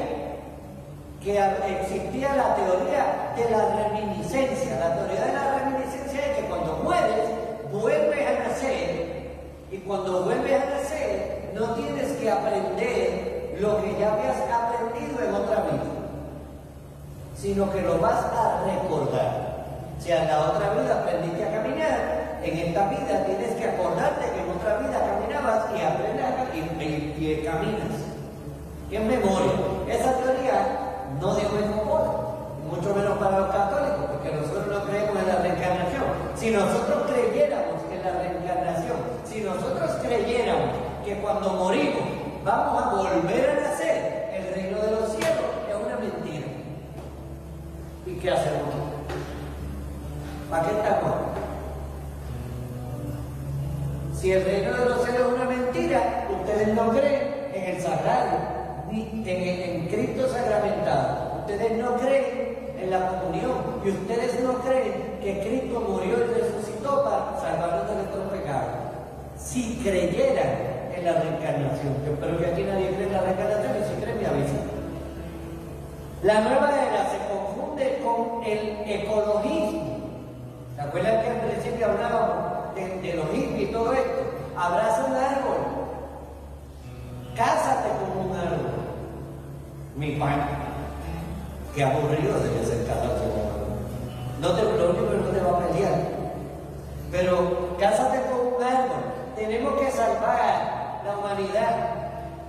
que 1.23 1.39
existía 1.39 2.37
la 2.37 2.55
teoría 2.55 3.33
de 3.37 3.51
la 3.51 3.89
reminiscencia. 3.89 4.79
La 4.79 4.97
teoría 4.97 5.27
de 5.27 5.33
la 5.33 5.59
reminiscencia 5.59 6.27
es 6.27 6.37
que 6.37 6.45
cuando 6.47 6.77
mueres, 6.83 7.31
vuelves 7.73 8.27
a 8.27 8.49
nacer 8.49 9.31
y 9.71 9.79
cuando 9.79 10.25
vuelves 10.25 10.63
a 10.63 10.71
nacer 10.71 11.51
no 11.55 11.75
tienes 11.75 12.13
que 12.13 12.31
aprender 12.31 13.57
lo 13.61 13.83
que 13.83 13.99
ya 13.99 14.13
habías 14.13 14.37
aprendido 14.51 15.23
en 15.23 15.35
otra 15.35 15.63
vida, 15.63 15.85
sino 17.37 17.71
que 17.73 17.83
lo 17.83 17.99
vas 17.99 18.25
a 18.25 18.65
recordar. 18.67 19.53
Si 19.99 20.11
en 20.11 20.27
la 20.27 20.41
otra 20.41 20.75
vida 20.75 21.01
aprendiste 21.01 21.45
a 21.45 21.53
caminar, 21.53 22.41
en 22.43 22.59
esta 22.59 22.89
vida 22.89 23.25
tienes 23.25 23.55
que 23.55 23.65
acordarte 23.65 24.31
que 24.33 24.41
en 24.41 24.51
otra 24.51 24.79
vida 24.79 24.99
caminabas 24.99 25.67
y 25.79 25.83
aprendes 25.83 26.25
a 26.25 26.37
y, 27.31 27.45
caminas. 27.45 28.03
En 28.91 29.09
memoria. 29.09 29.53
Esa 29.89 30.13
teoría 30.19 31.07
no 31.21 31.35
dio 31.35 31.49
me 31.51 31.63
mucho 32.73 32.95
menos 32.95 33.19
para 33.19 33.39
los 33.39 33.51
católicos, 33.51 34.07
porque 34.11 34.33
nosotros 34.33 34.67
no 34.67 34.85
creemos 34.85 35.17
en 35.19 35.29
la 35.29 35.37
reencarnación. 35.37 36.05
Si 36.35 36.51
nosotros 36.51 37.11
creyéramos 37.11 37.83
en 37.93 38.03
la 38.03 38.19
reencarnación, 38.19 38.97
si 39.25 39.41
nosotros 39.41 39.91
creyéramos 40.03 40.71
que 41.05 41.17
cuando 41.21 41.51
morimos 41.51 42.03
vamos 42.45 42.83
a 42.83 42.89
volver 42.97 43.51
a 43.51 43.69
nacer, 43.69 44.31
el 44.35 44.55
reino 44.55 44.79
de 44.81 44.91
los 44.91 45.11
cielos 45.11 45.53
es 45.69 45.77
una 45.77 45.97
mentira. 45.97 46.47
¿Y 48.07 48.15
qué 48.15 48.31
hacemos? 48.31 48.75
¿Para 50.51 50.65
qué 50.65 50.71
estamos? 50.73 51.15
Si 54.19 54.33
el 54.33 54.45
reino 54.45 54.73
de 54.73 54.85
los 54.87 55.02
ustedes 56.43 56.75
no 56.75 56.91
creen 56.91 57.51
en 57.55 57.65
el 57.65 57.83
sagrario, 57.83 58.39
ni 58.91 59.23
en, 59.27 59.89
Cristo 59.89 60.29
sacramentado. 60.29 61.41
Ustedes 61.41 61.79
no 61.79 61.97
creen 61.97 62.75
en 62.81 62.91
la 62.91 63.09
comunión 63.09 63.81
y 63.85 63.91
ustedes 63.91 64.41
no 64.41 64.55
creen 64.59 65.19
que 65.23 65.41
Cristo 65.41 65.81
murió 65.81 66.19
y 66.19 66.41
resucitó 66.41 67.05
para 67.05 67.41
salvarnos 67.41 67.89
de 67.89 67.95
nuestros 67.95 68.25
pecados. 68.33 68.71
Si 69.37 69.81
creyeran 69.83 70.93
en 70.97 71.05
la 71.05 71.13
reencarnación, 71.13 71.95
yo 72.07 72.13
espero 72.15 72.39
que 72.39 72.47
aquí 72.47 72.63
nadie 72.63 72.89
cree 72.89 73.07
en 73.07 73.13
la 73.13 73.21
reencarnación 73.21 73.73
y 73.81 73.89
si 73.89 74.03
creen 74.03 74.21
me 74.21 74.27
avisa. 74.27 74.61
La 76.23 76.41
nueva 76.41 76.71
era 76.71 77.11
se 77.11 77.19
confunde 77.29 78.01
con 78.05 78.45
el 78.45 78.77
ecologismo. 78.87 79.99
¿Se 80.77 80.81
acuerdan 80.81 81.23
que 81.23 81.29
al 81.29 81.41
principio 81.41 81.87
hablábamos 81.87 82.75
de, 82.75 83.15
los 83.15 83.31
hippies 83.31 83.69
y 83.69 83.73
todo 83.73 83.93
esto? 83.93 84.23
Abraza 84.57 85.05
un 85.05 85.17
árbol. 85.17 85.72
Cásate 87.37 87.89
con 87.99 88.31
un 88.31 88.37
árbol. 88.37 88.73
Mi 89.97 90.13
pan. 90.17 90.47
Qué 91.75 91.83
aburrido 91.85 92.39
debe 92.41 92.65
ser 92.65 92.87
casarse 92.87 93.25
con 93.25 93.41
un 93.41 93.49
árbol. 93.49 93.73
No 94.41 94.49
te, 94.53 94.63
lo 94.63 94.91
único 94.91 95.15
no 95.15 95.31
te 95.31 95.41
va 95.41 95.59
a 95.59 95.69
pelear. 95.69 96.01
Pero 97.11 97.77
cásate 97.79 98.21
con 98.31 98.55
un 98.55 98.63
árbol. 98.63 99.03
Tenemos 99.37 99.81
que 99.81 99.91
salvar 99.91 101.01
la 101.07 101.17
humanidad. 101.19 101.95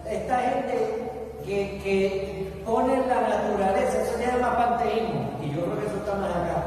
Esta 0.10 0.40
gente 0.40 1.12
que, 1.46 1.80
que 1.82 2.62
pone 2.66 2.98
la 3.08 3.22
naturaleza, 3.22 4.02
eso 4.02 4.18
se 4.18 4.28
llama 4.28 4.58
panteísmo. 4.58 5.30
Y 5.42 5.52
yo 5.52 5.62
creo 5.64 5.80
que 5.80 5.86
eso 5.88 5.98
está 5.98 6.16
más 6.16 6.30
acá 6.30 6.64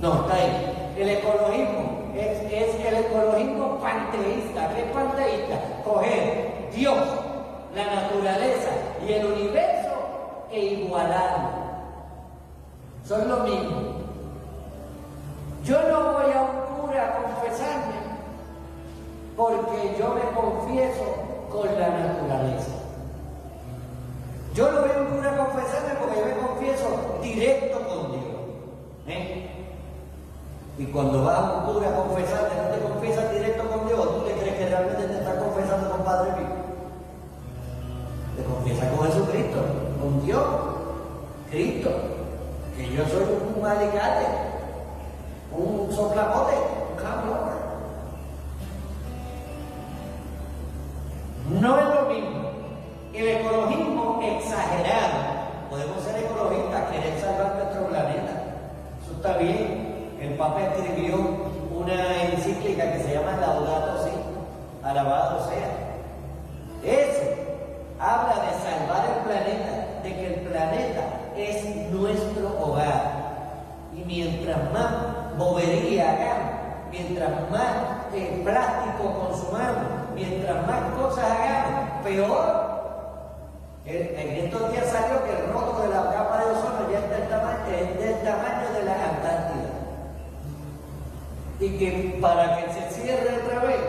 No, 0.00 0.22
está 0.22 0.34
ahí. 0.34 0.92
El 0.96 1.08
ecologismo 1.08 1.89
es, 2.20 2.86
el 2.86 2.96
ecologismo 2.96 3.78
panteísta. 3.80 4.74
¿Qué 4.74 4.82
panteísta? 4.92 5.56
Coger 5.84 6.70
Dios, 6.74 6.98
la 7.74 7.86
naturaleza 7.86 8.70
y 9.06 9.12
el 9.12 9.26
universo 9.26 9.90
e 10.50 10.60
igualarlo. 10.60 11.48
Son 13.06 13.28
lo 13.28 13.38
mismo. 13.40 13.80
Yo 15.64 15.82
no 15.88 16.12
voy 16.12 16.32
a 16.32 16.42
un 16.42 16.80
cura 16.80 17.06
a 17.06 17.22
confesarme 17.22 17.94
porque 19.36 19.96
yo 19.98 20.14
me 20.14 20.22
confieso 20.34 21.04
con 21.50 21.66
la 21.78 21.88
naturaleza. 21.88 22.72
Yo 24.54 24.70
no 24.70 24.80
voy 24.80 24.90
a 24.90 25.00
un 25.00 25.16
cura 25.16 25.32
a 25.32 25.36
confesarme 25.36 25.94
porque 26.00 26.20
yo 26.20 26.26
me 26.26 26.46
confieso 26.46 27.18
directo 27.22 27.78
con 27.88 28.12
Dios. 28.12 28.24
¿eh? 29.06 29.49
Y 30.80 30.86
cuando 30.86 31.22
vas 31.24 31.36
a 31.36 31.52
un 31.52 31.74
cura 31.74 31.90
a 31.90 31.94
confesarte, 31.94 32.56
no 32.56 32.74
te 32.74 32.80
confiesas 32.80 33.30
directo 33.30 33.68
con 33.68 33.86
Dios, 33.86 34.00
¿tú 34.02 34.20
te 34.22 34.32
crees 34.32 34.56
que 34.56 34.66
realmente 34.66 35.04
te 35.08 35.18
estás 35.18 35.34
confesando 35.34 35.90
con 35.90 36.04
Padre 36.06 36.32
Pío? 36.32 36.46
Te 38.34 38.44
confiesas 38.44 38.88
con 38.88 39.06
Jesucristo, 39.06 39.58
con 40.00 40.24
Dios, 40.24 40.46
Cristo, 41.50 41.90
que 42.74 42.96
yo 42.96 43.04
soy 43.04 43.24
un 43.58 43.66
alicate, 43.66 44.24
un 45.52 45.92
soplapote, 45.92 46.56
un 46.56 46.96
cabrón. 46.96 47.50
No 51.60 51.78
es 51.78 51.94
lo 51.94 52.02
mismo. 52.06 52.50
El 53.12 53.28
ecologismo 53.28 54.20
exagerado. 54.22 55.40
Podemos 55.68 56.02
ser 56.04 56.24
ecologistas, 56.24 56.90
querer 56.90 57.20
salvar 57.20 57.54
nuestro 57.56 57.86
planeta. 57.86 58.32
Eso 59.04 59.12
está 59.16 59.36
bien. 59.36 59.89
El 60.20 60.34
Papa 60.34 60.60
escribió 60.60 61.16
una 61.74 62.24
encíclica 62.24 62.92
que 62.92 63.02
se 63.04 63.14
llama 63.14 63.38
Laudato 63.40 64.04
Si, 64.04 64.10
alabado 64.86 65.48
sea. 65.48 65.70
Eso 66.84 67.22
habla 67.98 68.34
de 68.34 68.52
salvar 68.60 69.08
el 69.16 69.24
planeta, 69.24 70.02
de 70.02 70.14
que 70.14 70.26
el 70.26 70.40
planeta 70.46 71.00
es 71.38 71.64
nuestro 71.90 72.48
hogar. 72.60 73.12
Y 73.96 74.04
mientras 74.04 74.58
más 74.74 75.36
bobería 75.38 76.10
hagamos, 76.10 76.52
mientras 76.90 77.30
más 77.50 78.14
eh, 78.14 78.42
plástico 78.44 79.26
consumamos, 79.26 80.12
mientras 80.14 80.66
más 80.66 80.82
cosas 80.98 81.24
hagamos, 81.24 82.04
peor. 82.04 82.70
En 83.86 84.44
estos 84.44 84.70
días 84.70 84.86
salió 84.86 85.24
que 85.24 85.30
el 85.32 85.50
roto 85.50 85.82
de 85.82 85.88
la 85.88 86.12
capa 86.12 86.44
de 86.44 86.50
ozono 86.52 86.90
ya 86.92 86.98
está 86.98 87.16
del 87.16 87.28
tamaño, 87.28 87.74
es 87.74 87.98
del 87.98 88.22
tamaño 88.22 88.72
de 88.74 88.84
la 88.84 88.92
Antártida. 88.92 89.59
Y 91.60 91.68
que 91.76 92.18
para 92.22 92.56
que 92.56 92.72
se 92.72 93.02
cierre 93.02 93.38
otra 93.44 93.60
vez, 93.60 93.80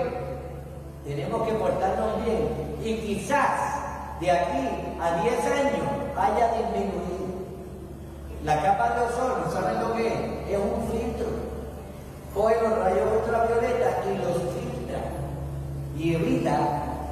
tenemos 1.06 1.48
que 1.48 1.54
portarnos 1.54 2.26
bien. 2.26 2.50
Y 2.84 2.98
quizás 2.98 4.20
de 4.20 4.30
aquí 4.30 4.70
a 5.02 5.24
10 5.24 5.46
años 5.46 5.88
haya 6.18 6.48
disminuido. 6.54 7.12
La 8.44 8.62
capa 8.62 8.90
de 8.96 9.02
ozono, 9.06 9.52
¿saben 9.52 9.82
lo 9.82 9.94
que 9.94 10.08
es? 10.08 10.14
Es 10.50 10.58
un 10.58 10.92
filtro. 10.92 11.28
Coge 12.34 12.62
los 12.62 12.78
rayos 12.78 13.08
ultravioletas 13.20 13.96
y 14.06 14.18
los 14.18 14.38
filtra. 14.54 15.00
Y 15.98 16.16
evita 16.16 16.58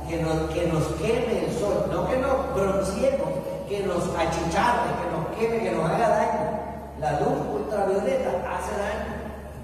que 0.09 0.21
nos, 0.21 0.49
que 0.51 0.67
nos 0.67 0.83
queme 0.95 1.45
el 1.45 1.51
sol. 1.53 1.85
No 1.91 2.07
que 2.09 2.17
nos 2.17 2.53
bronceemos, 2.53 3.29
que 3.69 3.79
nos 3.83 4.03
achicharre, 4.15 4.89
que 4.99 5.11
nos 5.15 5.37
queme, 5.37 5.63
que 5.63 5.71
nos 5.71 5.89
haga 5.89 6.09
daño. 6.09 6.59
La 6.99 7.19
luz 7.19 7.37
ultravioleta 7.53 8.29
hace 8.51 8.71
daño. 8.77 9.18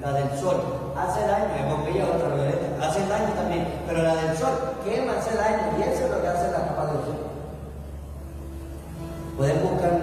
La 0.05 0.11
del 0.13 0.37
sol 0.37 0.61
hace 0.95 1.21
daño, 1.25 1.49
es 1.57 1.65
bombilla 1.67 2.05
ultravioleta, 2.05 2.87
hace 2.87 2.99
daño 3.07 3.33
también, 3.33 3.65
pero 3.87 4.03
la 4.03 4.13
del 4.13 4.37
sol 4.37 4.53
quema, 4.85 5.13
hace 5.13 5.35
daño, 5.35 5.79
y 5.79 5.81
eso 5.81 6.05
es 6.05 6.11
lo 6.11 6.21
que 6.21 6.27
hace 6.27 6.51
la 6.51 6.67
capa 6.67 6.85
de 6.85 6.91
ozono. 6.91 7.25
Pueden 9.35 9.63
buscar 9.63 9.99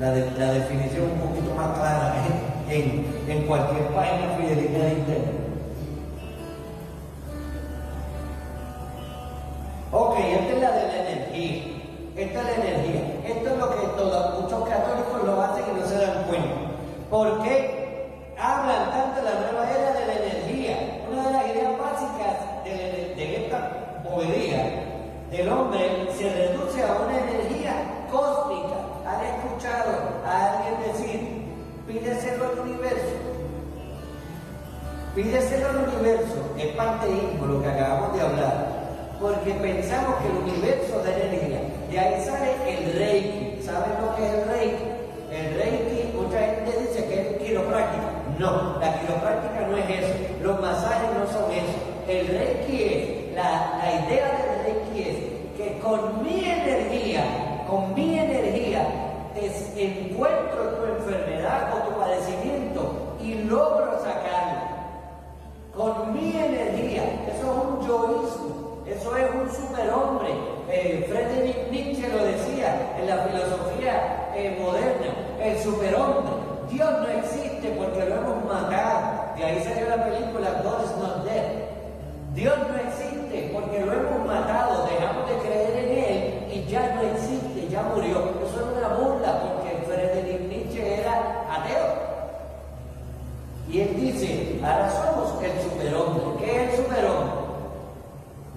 la, 0.00 0.10
la, 0.10 0.52
definición 0.52 1.12
un 1.12 1.30
poquito 1.30 1.54
más 1.54 1.78
clara 1.78 2.12
en, 2.68 3.24
en 3.28 3.46
cualquier 3.46 3.86
página 3.94 4.36
fidelidad 4.36 4.80
de 4.80 4.92
internet. 4.94 5.34
Ok, 9.92 10.18
esta 10.18 10.54
es 10.54 10.60
la 10.60 10.70
de 10.72 10.88
la 10.88 11.08
energía. 11.08 11.62
Esta 12.16 12.40
es 12.40 12.46
la 12.46 12.64
energía. 12.66 13.00
Esto 13.24 13.48
es 13.48 13.58
lo 13.58 13.70
que 13.70 13.86
todos, 13.96 14.42
muchos 14.42 14.68
católicos 14.68 15.24
lo 15.24 15.40
hacen 15.40 15.64
y 15.70 15.80
no 15.80 15.86
se 15.86 15.98
dan 15.98 16.24
cuenta. 16.24 16.54
¿Por 17.08 17.42
qué 17.44 17.77
bobería 24.18 24.82
del 25.30 25.48
hombre 25.48 26.08
se 26.16 26.28
reduce 26.28 26.82
a 26.82 26.92
una 26.92 27.18
energía 27.18 27.72
cósmica. 28.10 28.74
¿Han 29.06 29.24
escuchado 29.24 29.92
a 30.26 30.58
alguien 30.58 30.92
decir, 30.92 31.44
pídeselo 31.86 32.46
al 32.46 32.58
universo? 32.58 33.14
Pídeselo 35.14 35.68
al 35.68 35.88
universo. 35.88 36.54
Es 36.58 36.74
panteísmo 36.74 37.46
lo 37.46 37.62
que 37.62 37.68
acabamos 37.68 38.16
de 38.16 38.22
hablar. 38.22 38.78
Porque 39.20 39.52
pensamos 39.52 40.16
que 40.16 40.28
el 40.28 40.36
universo 40.36 41.00
da 41.04 41.12
energía. 41.12 41.60
De 41.90 41.98
ahí 41.98 42.24
sale 42.24 42.54
el 42.66 42.98
reiki. 42.98 43.62
¿Saben 43.62 43.92
lo 44.00 44.16
que 44.16 44.26
es 44.26 44.32
el 44.34 44.48
reiki? 44.48 44.84
El 45.30 45.54
reiki, 45.54 46.16
mucha 46.16 46.38
gente 46.38 46.72
dice 46.80 47.04
que 47.06 47.20
es 47.20 47.42
quiropráctica. 47.42 48.10
No, 48.38 48.78
la 48.80 49.00
quiropráctica 49.00 49.66
no 49.68 49.76
es 49.76 49.90
eso. 49.90 50.14
Los 50.42 50.60
masajes 50.60 51.10
no 51.18 51.26
son 51.26 51.52
eso. 51.52 51.78
El 52.08 52.26
reiki 52.28 52.82
es, 52.82 53.17
la, 53.38 53.78
la 53.78 53.88
idea 54.02 54.26
del 54.36 54.50
reiki 54.64 55.00
es 55.10 55.18
que 55.56 55.78
con 55.78 56.22
mi 56.22 56.44
energía 56.44 57.22
con 57.68 57.94
mi 57.94 58.18
energía 58.18 58.82
encuentro 59.76 60.62
tu 60.76 60.84
enfermedad 60.86 61.70
o 61.74 61.88
tu 61.88 61.98
padecimiento 61.98 63.16
y 63.22 63.34
logro 63.34 63.98
sacarla. 64.02 64.68
Con 65.76 66.12
mi 66.12 66.36
energía, 66.36 67.02
eso 67.28 67.52
es 67.52 67.64
un 67.68 67.86
yoísmo, 67.86 68.82
eso 68.86 69.16
es 69.16 69.30
un 69.34 69.50
superhombre. 69.50 70.30
Eh, 70.70 71.06
Friedrich 71.08 71.70
Nietzsche 71.70 72.08
lo 72.08 72.24
decía 72.24 72.96
en 72.98 73.06
la 73.06 73.18
filosofía 73.18 74.32
eh, 74.34 74.58
moderna, 74.60 75.14
el 75.40 75.58
superhombre. 75.60 76.32
Dios 76.70 76.90
no 76.90 77.08
existe 77.08 77.68
porque 77.78 78.04
lo 78.06 78.16
hemos 78.16 78.44
matado. 78.44 79.34
De 79.36 79.44
ahí 79.44 79.62
salió 79.62 79.88
la 79.88 80.04
película 80.04 80.62
God 80.64 80.84
is 80.84 80.96
not 80.96 81.24
dead. 81.24 81.68
Dios 82.34 82.54
no 82.58 82.76
existe 82.76 83.07
porque 83.52 83.84
lo 83.84 83.92
hemos 83.92 84.26
matado, 84.26 84.86
dejamos 84.86 85.28
de 85.28 85.36
creer 85.38 85.84
en 85.84 85.98
Él 85.98 86.52
y 86.52 86.70
ya 86.70 86.94
no 86.94 87.02
existe, 87.02 87.68
ya 87.68 87.82
murió. 87.82 88.18
Eso 88.42 88.60
es 88.60 88.78
una 88.78 88.88
burla 88.94 89.42
porque 89.42 89.84
Friedrich 89.86 90.48
Nietzsche 90.48 91.00
era 91.00 91.44
ateo. 91.50 92.08
Y 93.70 93.80
él 93.80 94.00
dice, 94.00 94.60
ahora 94.64 94.90
somos 94.90 95.42
el 95.42 95.60
superhombre. 95.60 96.44
¿Qué 96.44 96.64
es 96.64 96.70
el 96.70 96.84
superhombre? 96.84 97.32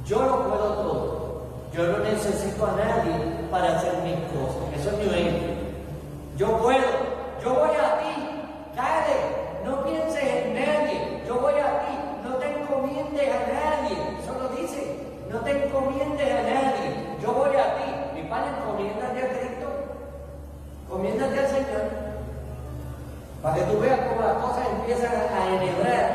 Yo 0.06 0.22
lo 0.22 0.48
puedo 0.48 0.74
todo. 0.74 1.42
Yo 1.74 1.88
no 1.88 1.98
necesito 2.00 2.66
a 2.66 2.72
nadie 2.72 3.12
para 3.50 3.78
hacer 3.78 3.94
mis 4.04 4.16
cosas. 4.32 4.80
Eso 4.80 4.92
es 4.92 4.98
mi 5.00 5.12
mente. 5.12 5.58
Yo 6.38 6.58
puedo. 6.58 6.88
Yo 7.44 7.54
voy 7.54 7.70
a 7.72 8.00
ti. 8.00 8.30
Dale. 8.76 9.66
No 9.66 9.84
pienses 9.84 10.24
en 10.24 10.54
nadie. 10.54 11.24
Yo 11.28 11.40
voy 11.40 11.54
a 11.56 11.80
ti 11.82 12.11
encomiendes 12.48 13.30
a 13.30 13.40
nadie. 13.52 13.98
Eso 14.22 14.34
lo 14.40 14.50
dice. 14.56 14.98
No 15.30 15.40
te 15.40 15.66
encomiendes 15.66 16.32
a 16.32 16.42
nadie. 16.42 17.18
Yo 17.22 17.34
voy 17.34 17.56
a 17.56 17.76
ti. 17.76 17.92
Mi 18.16 18.24
padre, 18.24 18.52
encomiéndate 18.60 19.20
a 19.20 19.30
Cristo. 19.30 19.68
Encomiéndate 20.86 21.40
al 21.40 21.48
Señor. 21.48 22.12
Para 23.42 23.56
que 23.56 23.62
tú 23.62 23.80
veas 23.80 24.00
cómo 24.02 24.22
las 24.22 24.38
cosas 24.38 24.68
empiezan 24.80 25.12
a 25.14 25.48
enhebrar, 25.56 26.11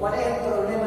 ¿Cuál 0.00 0.14
es 0.14 0.26
el 0.26 0.34
problema 0.50 0.85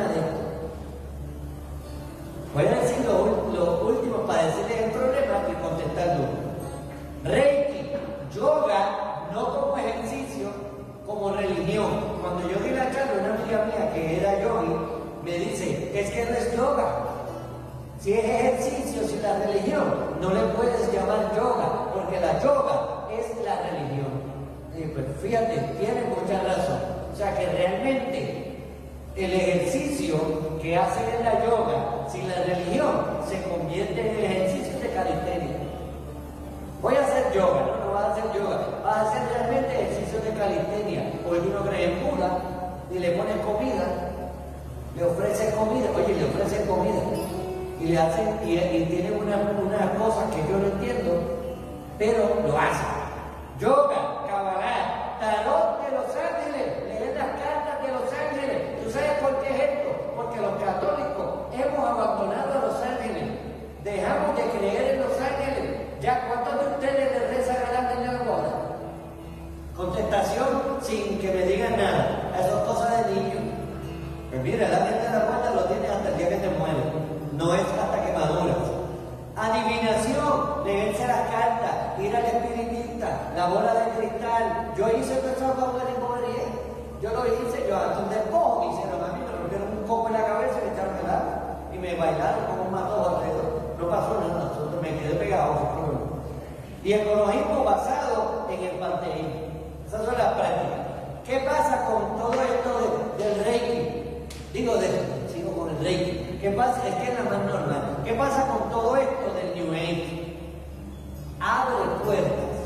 puertas 112.10 112.58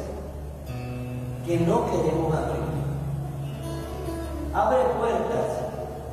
que 1.46 1.60
no 1.60 1.86
queremos 1.92 2.34
abrir. 2.34 2.64
Abre 4.54 4.78
puertas 4.98 5.48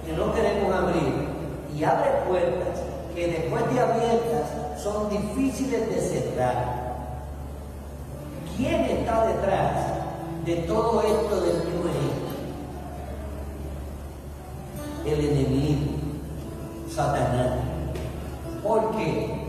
que 0.05 0.13
no 0.15 0.35
queremos 0.35 0.75
abrir. 0.75 1.31
Y 1.77 1.85
abre 1.85 2.11
puertas 2.29 2.81
que 3.15 3.29
después 3.29 3.73
de 3.73 3.81
abiertas 3.81 4.83
son 4.83 5.09
difíciles 5.11 5.89
de 5.89 6.01
cerrar. 6.01 6.81
¿Quién 8.57 8.81
está 8.83 9.27
detrás 9.27 9.87
de 10.45 10.57
todo 10.67 11.01
esto 11.03 11.41
del 11.41 11.57
New? 11.57 11.91
El 15.07 15.25
enemigo. 15.25 15.93
Satanás. 16.93 17.61
¿Por 18.65 18.91
qué? 18.97 19.41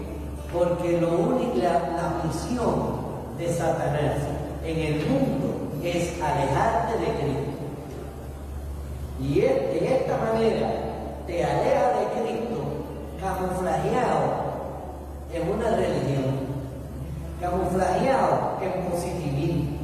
Porque 0.53 1.01
lo 1.01 1.09
único, 1.17 1.57
la, 1.57 2.21
misión 2.23 3.00
de 3.37 3.53
Satanás 3.53 4.17
en 4.65 4.79
el 4.79 5.05
mundo 5.07 5.71
es 5.83 6.21
alejarte 6.21 6.97
de 6.99 7.05
Cristo. 7.17 7.51
Y 9.19 9.39
de 9.39 9.95
esta 9.97 10.17
manera 10.17 10.71
te 11.27 11.43
aleja 11.43 11.91
de 11.99 12.21
Cristo 12.21 12.51
camuflajeado 13.19 14.51
en 15.33 15.49
una 15.49 15.69
religión, 15.75 16.25
camuflajeado 17.39 18.57
en 18.61 18.89
positivismo, 18.89 19.77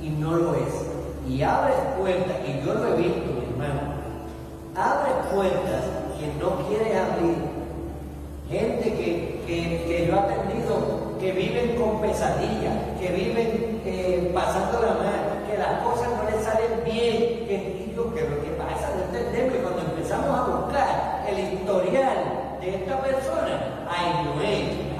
y 0.00 0.10
no 0.10 0.36
lo 0.36 0.54
es. 0.54 0.86
Y 1.28 1.42
abre 1.42 1.74
puertas, 1.98 2.36
y 2.46 2.64
yo 2.64 2.74
lo 2.74 2.88
he 2.88 2.96
visto, 2.96 3.32
mi 3.32 3.62
hermano, 3.62 3.92
abre 4.76 5.12
puertas 5.32 5.84
que 6.18 6.26
no 6.42 6.66
quiere 6.68 6.98
abrir. 6.98 7.52
Gente 8.50 8.94
que, 8.94 9.42
que, 9.46 10.06
yo 10.06 10.14
he 10.14 10.18
atendido 10.18 11.01
que 11.22 11.30
viven 11.30 11.76
con 11.76 12.00
pesadillas, 12.00 12.74
que 13.00 13.08
viven 13.12 13.80
eh, 13.86 14.30
pasando 14.34 14.82
la 14.82 14.94
mano, 14.94 15.46
que 15.48 15.56
las 15.56 15.80
cosas 15.82 16.08
no 16.18 16.28
les 16.28 16.44
salen 16.44 16.82
bien, 16.84 17.46
que 17.46 17.82
que 18.14 18.28
lo 18.28 18.42
que 18.42 18.50
pasa 18.58 18.90
no 18.96 19.04
entendemos 19.04 19.54
y 19.54 19.58
cuando 19.62 19.80
empezamos 19.80 20.36
a 20.36 20.42
buscar 20.42 21.24
el 21.28 21.54
historial 21.54 22.58
de 22.60 22.74
esta 22.74 23.00
persona, 23.00 23.86
hay 23.88 24.24
New 24.24 24.42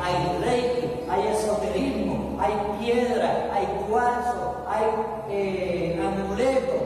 hay 0.00 0.38
reiki, 0.40 0.88
hay 1.10 1.26
esoterismo, 1.28 2.38
hay 2.40 2.52
piedra, 2.80 3.50
hay 3.52 3.66
cuarzo, 3.88 4.64
hay 4.68 4.84
eh, 5.28 6.00
amuletos, 6.00 6.82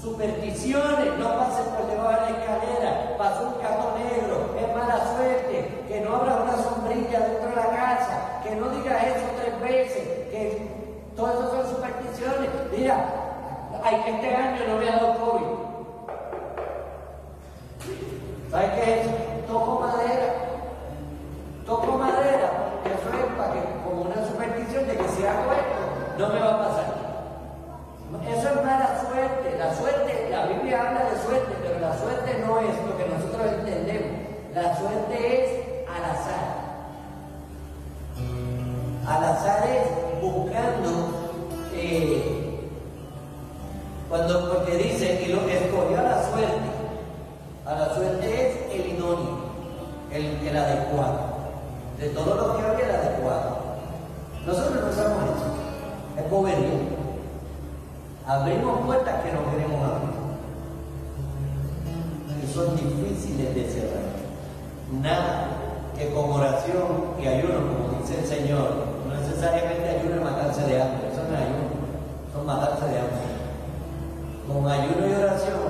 supersticiones, 0.00 1.18
no 1.18 1.38
pases 1.38 1.66
por 1.68 1.86
debajo 1.86 2.10
de 2.10 2.20
la 2.20 2.38
escalera, 2.38 3.16
pasó 3.16 3.54
un 3.54 3.62
gato 3.62 3.96
negro, 3.96 4.54
es 4.60 4.76
mala 4.76 5.16
suerte, 5.16 5.84
que 5.88 6.00
no 6.00 6.16
abras 6.16 6.42
una 6.42 6.73
sombrilla 7.04 7.20
dentro 7.20 7.50
de 7.50 7.56
la 7.56 7.70
casa, 7.70 8.40
que 8.42 8.54
no 8.56 8.68
digas 8.70 9.02
eso 9.04 9.26
tres 9.40 9.60
veces, 9.60 10.02
que 10.30 10.68
todo 11.16 11.30
eso 11.30 11.50
son 11.50 11.76
supersticiones. 11.76 12.50
Mira, 12.76 13.04
hay 13.82 13.96
que 14.02 14.10
este 14.10 14.34
año 14.34 14.60
no 14.68 14.76
me 14.78 14.88
ha 14.88 14.96
dado 14.96 15.14
COVID. 15.18 15.46
¿Sabes 18.50 18.70
qué 18.72 19.00
es? 19.00 19.46
Toco 19.46 19.80
madera. 19.80 20.34
Toco 21.66 21.92
madera, 21.98 22.50
eso 22.84 23.08
es 23.08 23.38
para 23.38 23.52
que, 23.54 23.60
como 23.84 24.02
una 24.02 24.26
superstición 24.28 24.86
de 24.86 24.96
que 24.96 25.08
si 25.08 25.26
hago 25.26 25.52
esto, 25.52 26.18
no 26.18 26.28
me 26.28 26.40
va 26.40 26.54
a 26.54 26.58
pasar. 26.58 27.04
Eso 28.28 28.48
es 28.48 28.56
mala 28.64 29.00
suerte. 29.00 29.58
La 29.58 29.74
suerte, 29.74 30.28
la 30.30 30.46
Biblia 30.46 30.80
habla 30.80 31.10
de 31.10 31.16
suerte, 31.22 31.54
pero 31.62 31.80
la 31.80 31.98
suerte 31.98 32.44
no 32.46 32.60
es 32.60 32.76
lo 32.86 32.96
que 32.96 33.06
nosotros 33.06 33.52
entendemos. 33.58 34.24
La 34.54 34.76
suerte 34.76 35.44
es 35.44 35.63
Al 39.06 39.22
azar 39.22 39.68
es 39.68 40.22
buscando, 40.22 40.90
eh, 41.74 42.70
cuando 44.08 44.52
porque 44.52 44.76
dice, 44.76 45.22
y 45.26 45.32
lo 45.32 45.44
que 45.44 45.64
escogió 45.64 45.98
a 45.98 46.02
la 46.02 46.30
suerte, 46.30 46.70
a 47.66 47.74
la 47.74 47.94
suerte 47.94 48.48
es 48.48 48.74
el 48.74 48.94
idóneo, 48.94 49.38
el, 50.10 50.48
el 50.48 50.56
adecuado. 50.56 51.34
De 51.98 52.08
todo 52.08 52.34
lo 52.34 52.56
que 52.56 52.62
había, 52.62 52.84
el 52.86 52.94
adecuado. 52.94 53.56
Nosotros 54.46 54.84
no 54.84 54.92
sabemos 54.92 55.24
eso, 55.36 55.54
es 56.16 56.22
pobreza. 56.24 56.58
Abrimos 58.26 58.80
puertas 58.86 59.22
que 59.22 59.32
no 59.32 59.50
queremos 59.50 59.82
abrir. 59.84 60.14
Son 62.54 62.76
difíciles 62.76 63.54
de 63.54 63.68
cerrar. 63.68 64.02
Nada 65.02 65.48
que 65.98 66.10
con 66.10 66.30
oración 66.30 67.14
y 67.20 67.26
ayuno, 67.26 67.54
como 67.54 68.00
dice 68.00 68.20
el 68.20 68.26
Señor, 68.26 68.93
necesariamente 69.20 69.88
ayuno 69.88 70.16
es 70.16 70.22
matarse 70.22 70.62
de 70.62 70.82
hambre, 70.82 71.08
eso 71.12 71.22
no 71.28 71.34
es 71.34 71.42
ayuno, 71.42 71.74
son 72.32 72.46
matarse 72.46 72.86
de 72.86 72.98
hambre. 72.98 73.24
Con 74.46 74.70
ayuno 74.70 75.06
y 75.06 75.12
oración, 75.14 75.60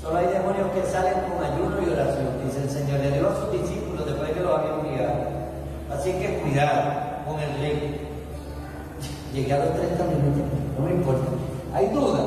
solo 0.00 0.18
hay 0.18 0.26
demonios 0.26 0.70
que 0.72 0.82
salen 0.86 1.14
con 1.28 1.44
ayuno 1.44 1.76
y 1.80 1.92
oración, 1.92 2.28
dice 2.44 2.62
el 2.62 2.70
Señor. 2.70 3.00
Le 3.00 3.12
dio 3.12 3.28
a 3.28 3.36
sus 3.36 3.52
discípulos 3.52 4.06
después 4.06 4.28
de 4.28 4.34
que 4.34 4.40
los 4.40 4.58
había 4.58 4.74
enviado. 4.74 5.14
Así 5.92 6.12
que 6.12 6.40
cuidado 6.40 6.82
con 7.26 7.40
el 7.40 7.58
rey. 7.60 8.00
Llegué 9.32 9.52
a 9.52 9.64
los 9.64 9.74
30 9.74 10.04
minutos, 10.04 10.42
no 10.78 10.86
me 10.86 10.92
importa. 10.92 11.30
¿Hay 11.74 11.88
duda? 11.88 12.20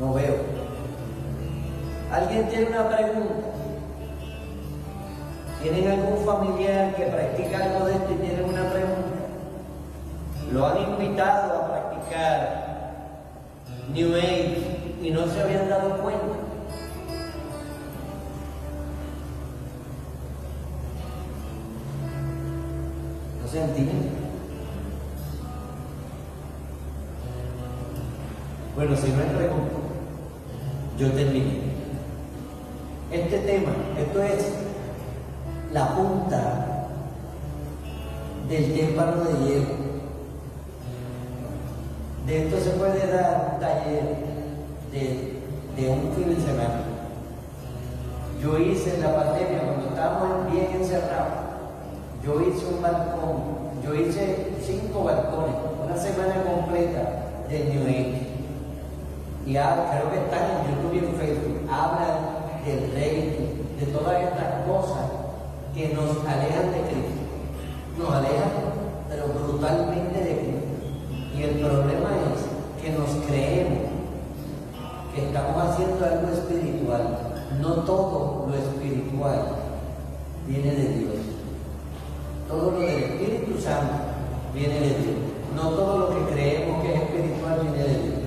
No 0.00 0.14
veo. 0.14 0.36
¿Alguien 2.12 2.48
tiene 2.48 2.66
una 2.68 2.88
pregunta? 2.88 3.57
¿Tienen 5.62 5.90
algún 5.90 6.24
familiar 6.24 6.94
que 6.94 7.04
practica 7.04 7.64
algo 7.64 7.86
de 7.86 7.94
esto 7.94 8.12
y 8.12 8.26
tienen 8.26 8.44
una 8.44 8.70
pregunta? 8.70 9.18
¿Lo 10.52 10.66
han 10.66 10.92
invitado 10.92 11.58
a 11.58 11.68
practicar 11.68 12.68
New 13.92 14.14
Age 14.14 14.94
y 15.02 15.10
no 15.10 15.26
se 15.26 15.40
habían 15.42 15.68
dado 15.68 15.98
cuenta? 15.98 16.24
¿No 23.42 23.48
se 23.50 23.64
entiende? 23.64 24.08
Bueno, 28.76 28.96
si 28.96 29.10
no 29.10 29.18
hay 29.18 29.28
pregunta, 29.36 29.74
yo 30.98 31.10
termino. 31.10 31.50
Este 33.10 33.38
tema, 33.38 33.72
de 39.06 39.46
hierro. 39.46 39.74
De 42.26 42.44
esto 42.44 42.60
se 42.60 42.70
puede 42.70 43.06
dar 43.12 43.52
un 43.54 43.60
taller 43.60 44.16
de, 44.92 45.88
un 45.88 46.12
fin 46.14 46.34
de 46.34 46.40
semana. 46.40 46.80
Yo 48.42 48.58
hice 48.58 48.96
en 48.96 49.02
la 49.02 49.14
pandemia, 49.14 49.62
cuando 49.62 49.88
estábamos 49.88 50.52
bien 50.52 50.66
encerrados, 50.72 51.32
yo 52.24 52.40
hice 52.40 52.66
un 52.66 52.82
balcón, 52.82 53.82
yo 53.84 53.94
hice 53.94 54.48
cinco 54.60 55.04
balcones, 55.04 55.54
una 55.84 55.96
semana 55.96 56.42
completa 56.42 57.46
de 57.48 57.64
New 57.64 57.82
Age 57.84 58.28
y 59.48 59.52
creo 59.52 60.10
que 60.10 60.18
están 60.18 60.44
en 60.50 60.74
YouTube 60.74 60.92
y 60.92 60.98
en 60.98 61.14
Facebook, 61.14 61.70
hablan 61.72 62.18
del 62.66 62.92
rey, 62.92 63.64
de 63.80 63.86
todas 63.86 64.22
estas 64.22 64.66
cosas 64.66 65.08
que 65.74 65.88
nos 65.94 66.10
alejan 66.26 66.70
de 66.70 66.80
Cristo. 66.82 67.24
Nos 67.96 68.12
alejan, 68.12 68.77
pero 69.08 69.26
brutalmente 69.28 70.18
de 70.18 70.36
Cristo. 70.38 70.68
Y 71.36 71.42
el 71.42 71.50
problema 71.60 72.10
es 72.34 72.82
que 72.82 72.90
nos 72.90 73.10
creemos 73.26 73.88
que 75.14 75.26
estamos 75.26 75.62
haciendo 75.62 76.04
algo 76.04 76.28
espiritual. 76.32 77.18
No 77.60 77.74
todo 77.84 78.46
lo 78.48 78.54
espiritual 78.54 79.40
viene 80.46 80.70
de 80.72 80.88
Dios. 80.88 81.14
Todo 82.48 82.70
lo 82.72 82.80
del 82.80 83.02
Espíritu 83.04 83.60
Santo 83.60 83.94
viene 84.54 84.74
de 84.74 84.88
Dios. 84.88 85.16
No 85.54 85.70
todo 85.70 85.98
lo 85.98 86.08
que 86.08 86.32
creemos 86.34 86.82
que 86.82 86.94
es 86.94 87.02
espiritual 87.02 87.60
viene 87.62 87.88
de 87.88 88.02
Dios. 88.02 88.18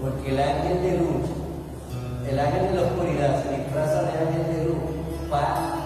Porque 0.00 0.30
el 0.30 0.40
ángel 0.40 0.82
de 0.82 0.98
luz, 0.98 1.26
el 2.30 2.38
ángel 2.38 2.68
de 2.68 2.74
la 2.74 2.82
oscuridad 2.82 3.42
se 3.42 3.56
disfraza 3.56 4.02
de 4.02 4.18
ángel 4.18 4.56
de 4.56 4.64
luz 4.66 4.78
para 5.30 5.77